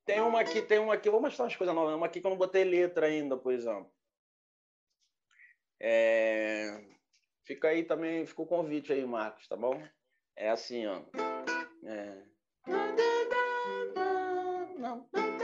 [0.05, 1.09] Tem uma aqui, tem uma aqui.
[1.09, 1.95] Vou mostrar umas coisas novas.
[1.95, 3.91] Uma aqui que eu não botei letra ainda, por exemplo.
[5.79, 6.83] É...
[7.45, 9.81] Fica aí também, fica o convite aí, Marcos, tá bom?
[10.35, 11.01] É assim, ó.
[11.83, 12.23] É...
[15.11, 15.38] pata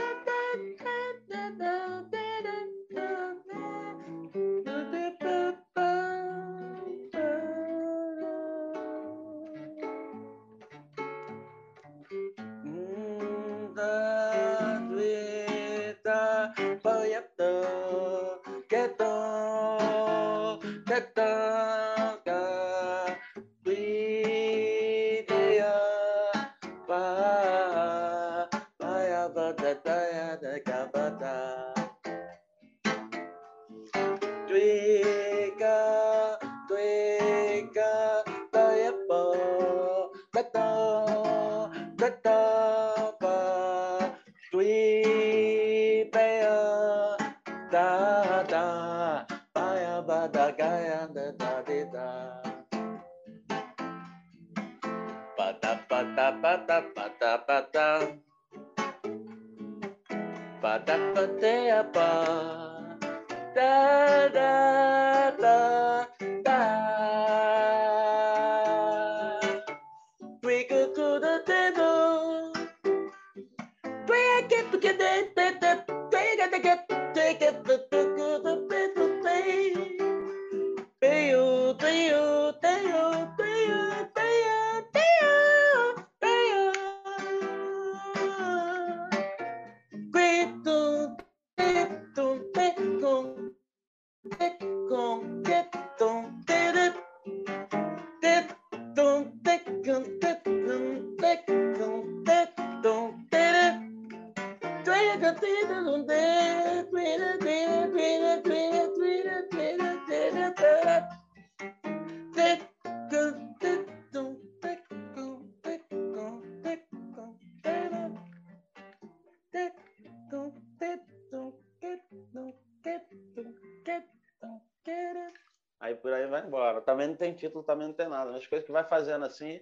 [127.36, 128.32] título, também não tem nada.
[128.32, 129.60] Mas coisas que vai fazendo assim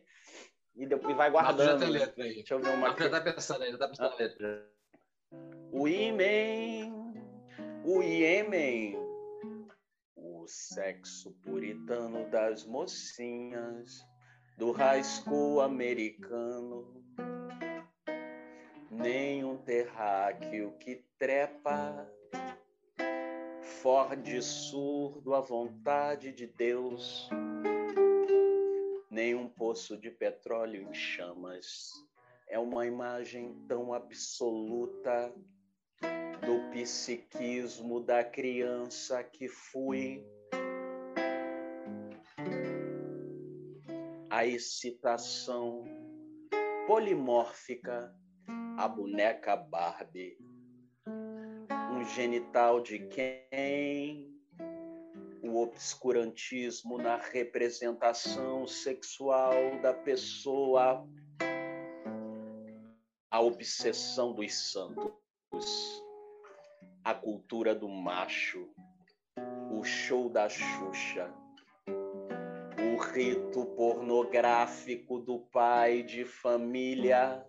[0.75, 1.81] e depois vai Mas já guardando.
[1.81, 1.99] tem né?
[1.99, 2.35] letra aí.
[2.35, 4.71] Deixa eu ver uma já tá pensando aí, já tá pensando na letra.
[5.73, 6.93] O Iêmen,
[7.85, 8.97] o Iêmen,
[10.17, 14.07] o sexo puritano das mocinhas
[14.57, 17.03] do high school americano.
[18.91, 22.09] Nenhum terráqueo que trepa,
[23.85, 27.29] Ford surdo à vontade de Deus,
[29.11, 31.91] nenhum poço de petróleo em chamas.
[32.49, 35.35] É uma imagem tão absoluta
[36.01, 40.25] do psiquismo da criança que fui.
[44.31, 45.85] A excitação
[46.87, 48.17] polimórfica,
[48.79, 50.39] a boneca Barbie,
[52.05, 54.33] genital de quem?
[55.43, 61.07] O obscurantismo na representação sexual da pessoa,
[63.31, 66.03] a obsessão dos santos.
[67.05, 68.71] A cultura do macho,
[69.71, 71.31] o show da Xuxa,
[71.87, 77.45] o rito pornográfico do pai de família,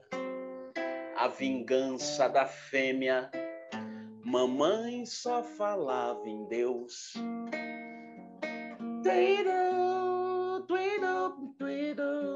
[1.15, 3.31] a vingança da fêmea.
[4.25, 7.13] Mamãe só falava em Deus.
[9.03, 12.35] Twiddle, twiddle, twiddle.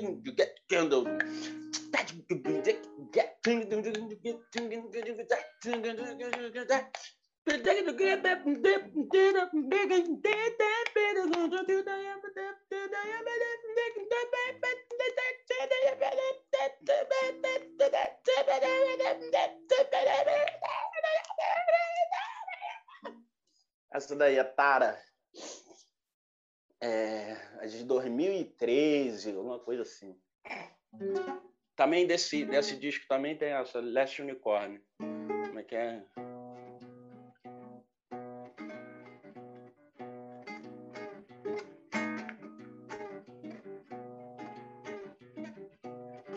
[0.00, 1.06] can you get candles?
[1.92, 2.80] That you get
[23.92, 25.09] Essa daí é Tara.
[29.80, 30.16] Coisa assim.
[31.76, 34.80] Também desse, desse disco também tem essa, Last Unicorn.
[34.98, 36.04] Como é que é?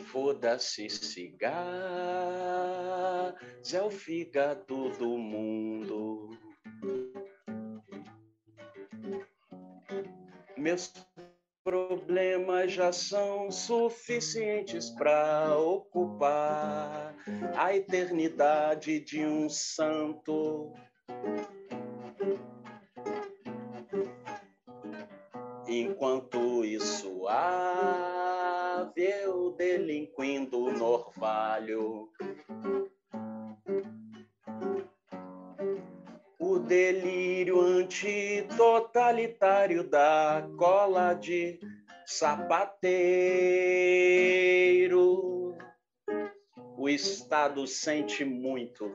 [0.06, 1.54] Foda-se cigarro,
[3.74, 6.30] é o fígado do mundo.
[10.56, 10.94] Meus
[12.14, 17.16] problemas já são suficientes para ocupar
[17.58, 20.72] a eternidade de um santo.
[25.68, 32.12] Enquanto isso ave eu delinquindo no orvalho.
[36.38, 41.60] O delírio antitotalitário da cola de
[42.14, 43.58] sapateiro.
[46.78, 48.94] O Estado sente muito.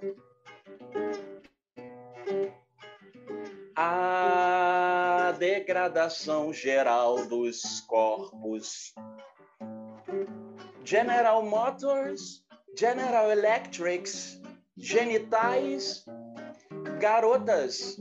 [3.74, 8.94] A degradação geral dos corpos.
[10.84, 12.44] General Motors,
[12.76, 14.40] General Electrics,
[14.76, 16.04] genitais,
[17.00, 17.96] garotas.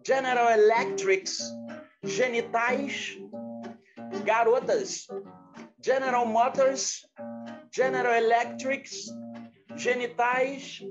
[0.05, 1.39] General Electrics,
[2.03, 3.17] genitais,
[4.23, 5.07] garotas.
[5.85, 7.05] General Motors,
[7.69, 9.11] General Electrics,
[9.77, 10.81] genitais,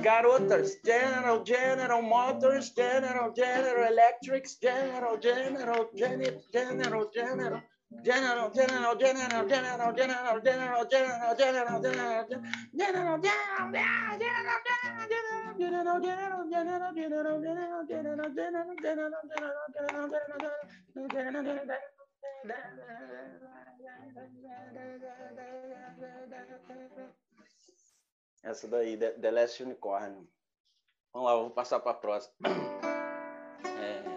[0.00, 7.60] garotas, General, General Motors, General, General Electrics, General, General, Genit, General, General.
[8.02, 11.00] General, general, general, General, General, General.
[11.02, 11.60] General, general,
[12.80, 13.20] general,
[15.60, 17.36] general, general, general, general, general,
[17.92, 19.20] general, general,
[21.04, 21.99] general, general,
[28.42, 30.28] essa daí, The Last Unicorn.
[31.12, 32.34] Vamos lá, eu vou passar para a próxima.
[33.62, 34.09] É...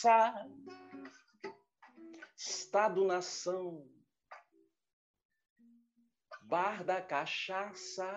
[0.00, 0.48] Sá
[2.34, 3.86] Estado-nação,
[6.44, 8.08] bar da cachaça.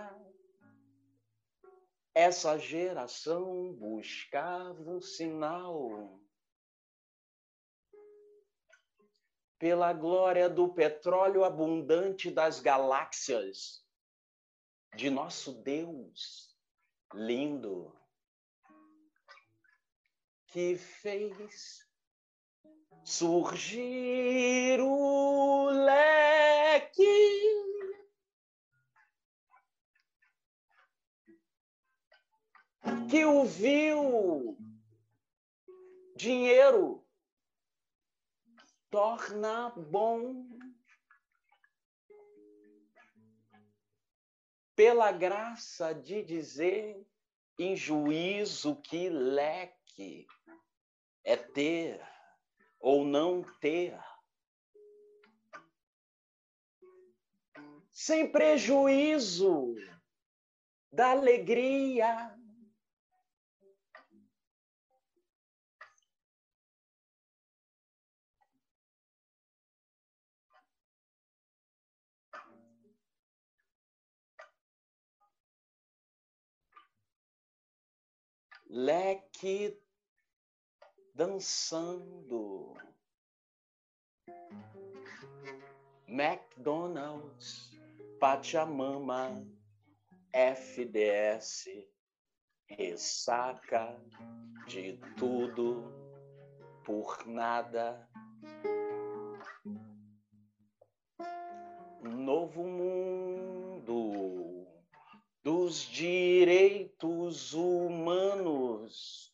[2.16, 6.22] Essa geração buscava um sinal.
[9.60, 13.86] Pela glória do petróleo abundante das galáxias,
[14.96, 16.58] de nosso Deus
[17.14, 17.94] lindo,
[20.54, 21.84] que fez
[23.04, 27.04] surgir o leque.
[33.10, 34.56] Que o viu
[36.16, 37.04] dinheiro
[38.92, 40.48] torna bom.
[44.76, 47.04] Pela graça de dizer
[47.58, 50.28] em juízo que leque
[51.24, 52.02] é ter
[52.80, 53.98] ou não ter.
[57.92, 59.76] Sem prejuízo
[60.92, 62.36] da alegria
[78.74, 79.83] leque
[81.14, 82.76] dançando.
[86.08, 87.72] McDonald's,
[88.20, 89.46] Pachamama,
[90.32, 91.70] FDS,
[92.68, 94.00] ressaca
[94.68, 95.92] de tudo
[96.84, 98.08] por nada.
[102.02, 104.68] Novo mundo
[105.42, 109.33] dos direitos humanos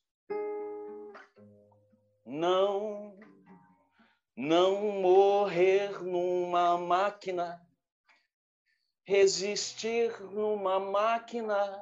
[2.29, 3.17] não
[4.35, 7.61] não morrer numa máquina,
[9.03, 11.77] resistir numa máquina,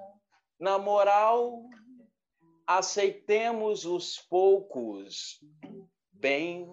[0.60, 1.70] na moral,
[2.66, 5.39] aceitemos os poucos,
[6.12, 6.68] bem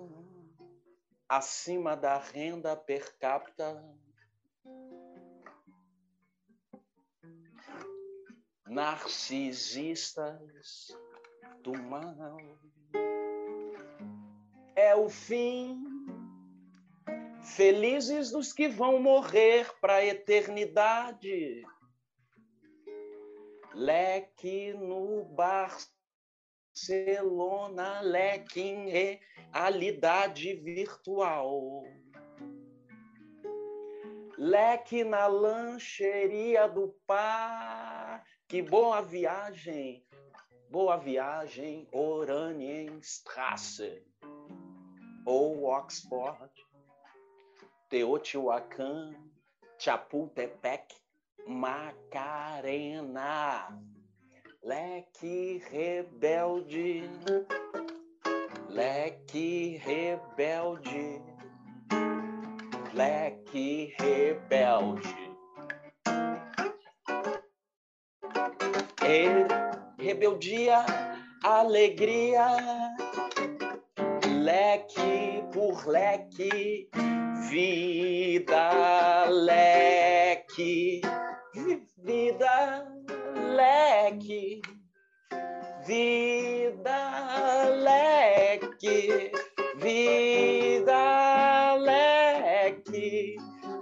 [1.29, 3.85] acima da renda per capita.
[8.67, 10.89] Narcisistas
[11.63, 12.15] do mal
[14.77, 15.83] é o fim.
[17.43, 21.65] Felizes dos que vão morrer para a eternidade.
[23.75, 25.25] Leque no
[26.75, 31.85] Barcelona, leque em realidade virtual.
[34.39, 38.25] Leque na lancheria do par.
[38.49, 40.05] Que boa viagem,
[40.71, 44.03] boa viagem, Oranienstrasse
[45.27, 46.51] ou Oxford,
[47.89, 49.15] Teotihuacan,
[49.79, 50.95] Chapultepec,
[51.47, 52.19] Macarena,
[54.63, 57.09] Leque rebelde,
[58.69, 61.23] Leque rebelde,
[62.95, 65.25] Leque rebelde.
[69.07, 70.85] E rebeldia,
[71.43, 72.84] alegria,
[74.55, 76.89] leque por leque,
[77.51, 81.01] vida leque,
[81.99, 82.87] vida
[83.57, 84.63] leque,
[85.85, 87.01] vida
[87.85, 89.33] leque,
[89.83, 93.37] vida leque, vida leque,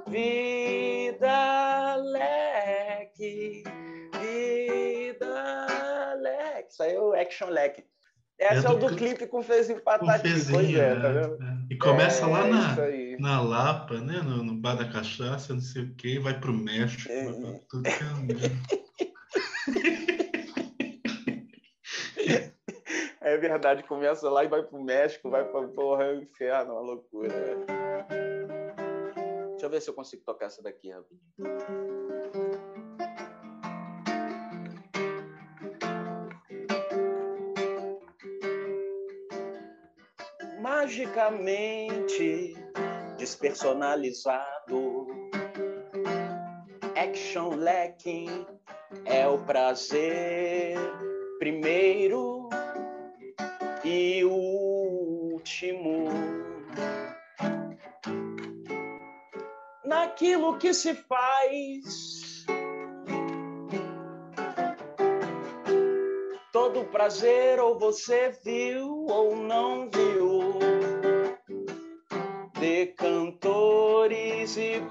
[0.08, 1.96] vida
[6.14, 6.68] leque.
[6.70, 7.84] Isso aí é o action leque.
[8.38, 10.22] Essa é, é o do, do clipe com Fez em Patati.
[10.50, 11.42] Pois é, tá vendo?
[11.42, 11.52] É.
[11.70, 12.76] E começa é, lá na,
[13.18, 14.20] na Lapa, né?
[14.22, 17.24] No, no, Bar da Cachaça, não sei o quê, vai pro México, é.
[17.24, 18.92] vai pra tudo que é
[23.24, 26.80] É verdade, começa lá e vai pro México, vai pra porra, é um inferno, uma
[26.82, 27.28] loucura.
[27.28, 27.64] Né?
[29.50, 31.22] Deixa eu ver se eu consigo tocar essa daqui rapidinho.
[40.82, 42.56] Magicamente
[43.16, 45.06] despersonalizado.
[46.96, 48.44] Action lacking
[49.04, 50.76] é o prazer
[51.38, 52.48] primeiro
[53.84, 56.08] e último.
[59.84, 62.44] Naquilo que se faz.
[66.52, 70.11] Todo prazer ou você viu ou não viu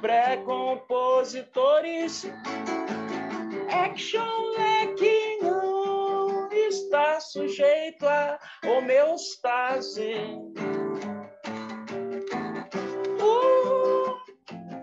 [0.02, 2.26] pré-compositores.
[3.70, 10.16] Action é que não está sujeito a homeostase.
[13.22, 14.18] O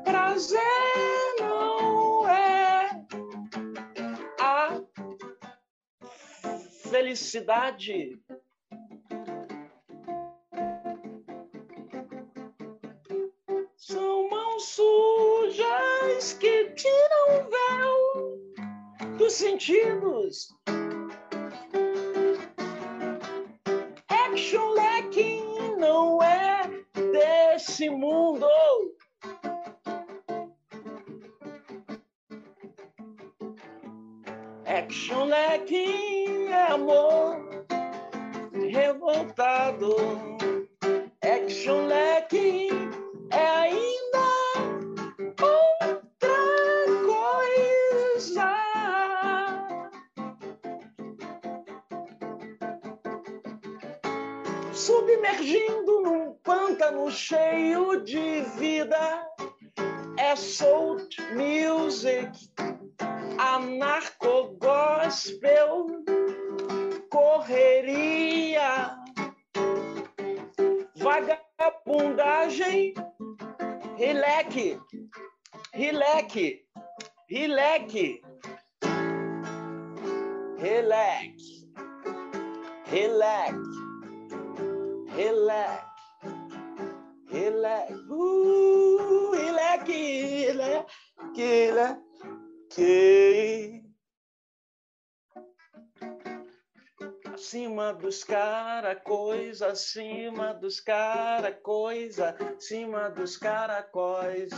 [0.04, 0.60] prazer
[1.40, 2.88] não é
[4.40, 4.80] a
[6.88, 8.17] felicidade
[35.28, 37.36] Action leque é amor
[38.72, 39.94] revoltado.
[41.22, 42.70] Action leque
[43.30, 44.24] é ainda
[45.42, 46.34] outra
[47.04, 48.48] coisa.
[54.72, 59.28] Submergindo num pântano cheio de vida.
[60.16, 60.96] É soul
[61.34, 62.57] music
[63.38, 66.02] anarco-gospel,
[67.08, 68.98] correria,
[70.96, 72.92] vagabundagem,
[73.96, 74.80] rileque,
[75.72, 76.64] rileque,
[77.30, 78.20] rileque,
[80.58, 81.62] rileque,
[82.90, 83.54] rileque,
[85.14, 85.86] rileque,
[87.30, 90.82] rileque, uh, rileque, rileque,
[91.36, 92.07] rileque
[92.78, 93.82] que
[97.34, 104.50] acima dos cara coisa, acima dos cara coisa, acima dos caracóis.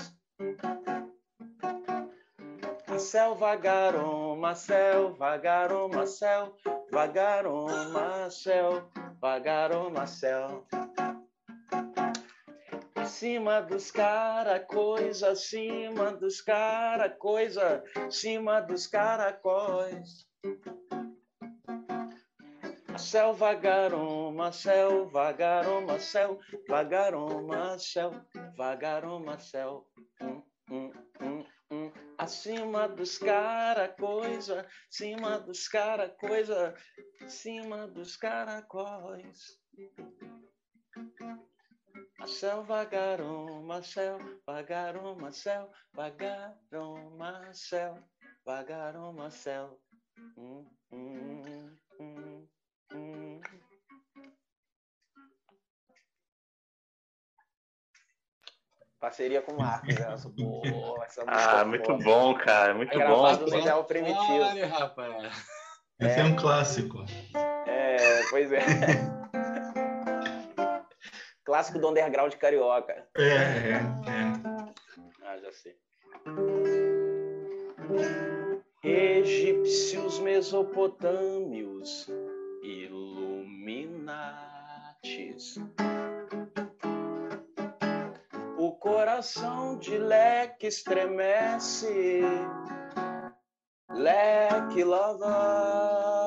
[2.86, 6.54] A céu vagaroma, céu, vagaroma, céu,
[6.90, 10.66] vagaroma, céu, vagaroma, céu
[13.10, 20.28] acima dos cara coisa, acima dos cara coisa, acima dos caracóis.
[22.96, 26.38] Céu vagaroma, céu vagaroma, céu
[26.68, 28.12] vagaroma, céu
[28.56, 29.88] vagaroma, céu.
[30.22, 31.92] Hum, hum, hum, hum.
[32.16, 36.74] Acima dos cara coisa, acima dos cara coisa,
[37.24, 39.58] acima dos caracóis.
[42.20, 47.98] Marcel vagaram, Marcel vagaram, Marcel vagaram, Marcel
[48.44, 49.80] vagaram, Marcel.
[50.36, 52.46] Hum, hum, hum,
[52.92, 53.40] hum.
[59.00, 60.14] Parceria com o Marcos, né?
[60.36, 63.34] Pô, essa ah, muito bom, cara, muito é bom.
[63.34, 64.44] no Hotel Primitivo.
[64.44, 65.46] Olha, rapaz.
[65.98, 67.02] Esse é, é um clássico.
[67.66, 68.60] É, pois é.
[71.50, 73.08] Clássico do underground carioca.
[73.18, 73.82] É, é, é.
[75.24, 75.76] Ah, já sei.
[78.84, 82.08] Egípcios, mesopotâmios,
[82.62, 83.16] iluminatis.
[88.56, 92.20] O coração de Leque estremece,
[93.90, 96.19] Leque lava.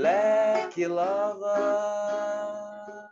[0.00, 3.10] Leque lava.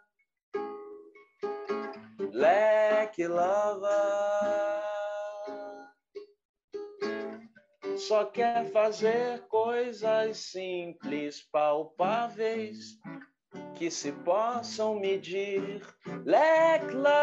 [2.32, 4.80] leque lava.
[7.99, 12.99] Só quer fazer coisas simples, palpáveis,
[13.74, 15.82] que se possam medir.
[16.24, 17.20] Lava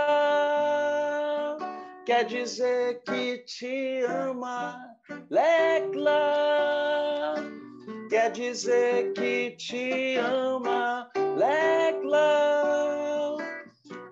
[2.05, 4.79] quer dizer que te ama.
[5.31, 7.64] Lava
[8.09, 11.09] quer dizer que te ama.
[11.37, 12.55] Lava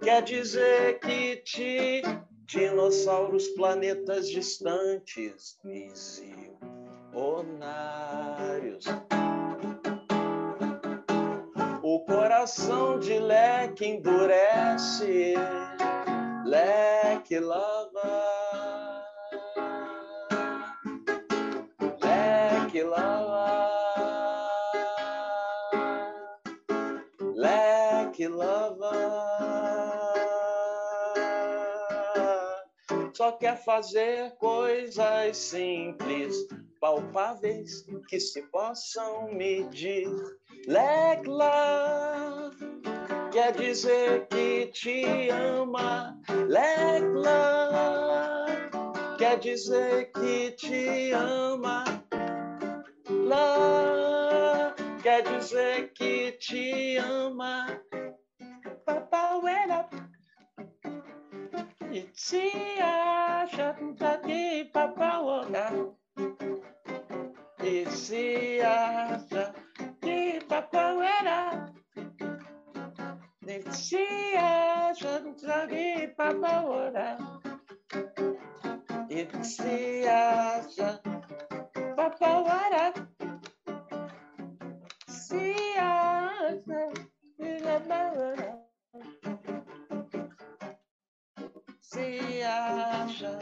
[0.03, 2.01] quer dizer que te
[2.45, 6.45] dinossauros, planetas distantes, visionários.
[11.81, 15.33] O coração de leque endurece,
[16.45, 18.23] leque lava.
[22.01, 23.62] Leque lava.
[28.33, 29.53] Leque lava.
[33.13, 36.35] só quer fazer coisas simples,
[36.81, 40.09] palpáveis, que se possam medir.
[41.25, 42.57] Love
[43.31, 46.19] quer dizer que te ama.
[46.47, 48.07] Love
[49.17, 51.85] quer dizer que te ama.
[53.09, 57.67] Love quer dizer que te ama.
[62.23, 65.91] Isia Shantati Papawoga
[67.61, 71.67] Isia Shantati Papawera
[73.45, 77.07] Isia Shantati Papawera
[79.09, 80.21] Isia
[80.63, 82.95] Shantati Papawera
[85.11, 85.83] Isia
[86.63, 88.62] Shantati Papawera
[92.43, 93.39] acha?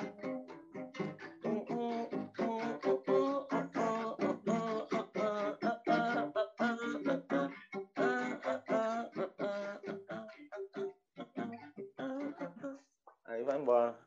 [13.26, 13.97] Aí vai embora.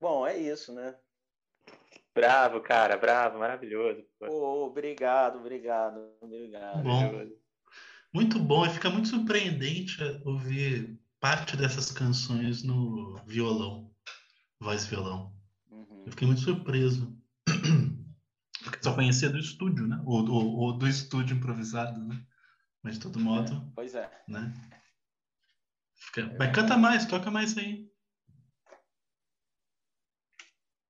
[0.00, 0.96] Bom, é isso, né?
[2.14, 4.02] Bravo, cara, bravo, maravilhoso.
[4.18, 6.82] Pô, obrigado, obrigado, obrigado.
[6.82, 7.30] Bom,
[8.12, 13.92] muito bom, e fica muito surpreendente ouvir parte dessas canções no violão,
[14.60, 15.36] voz violão.
[15.68, 16.04] Uhum.
[16.06, 17.20] Eu fiquei muito surpreso.
[18.62, 20.00] Porque só conhecia do estúdio, né?
[20.06, 22.24] Ou, ou, ou do estúdio improvisado, né?
[22.80, 24.08] Mas de todo modo, Pois é.
[24.28, 24.54] né?
[25.96, 26.32] Fica...
[26.38, 27.90] Mas canta mais, toca mais aí.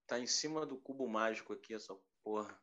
[0.07, 2.55] Tá em cima do cubo mágico aqui, essa porra.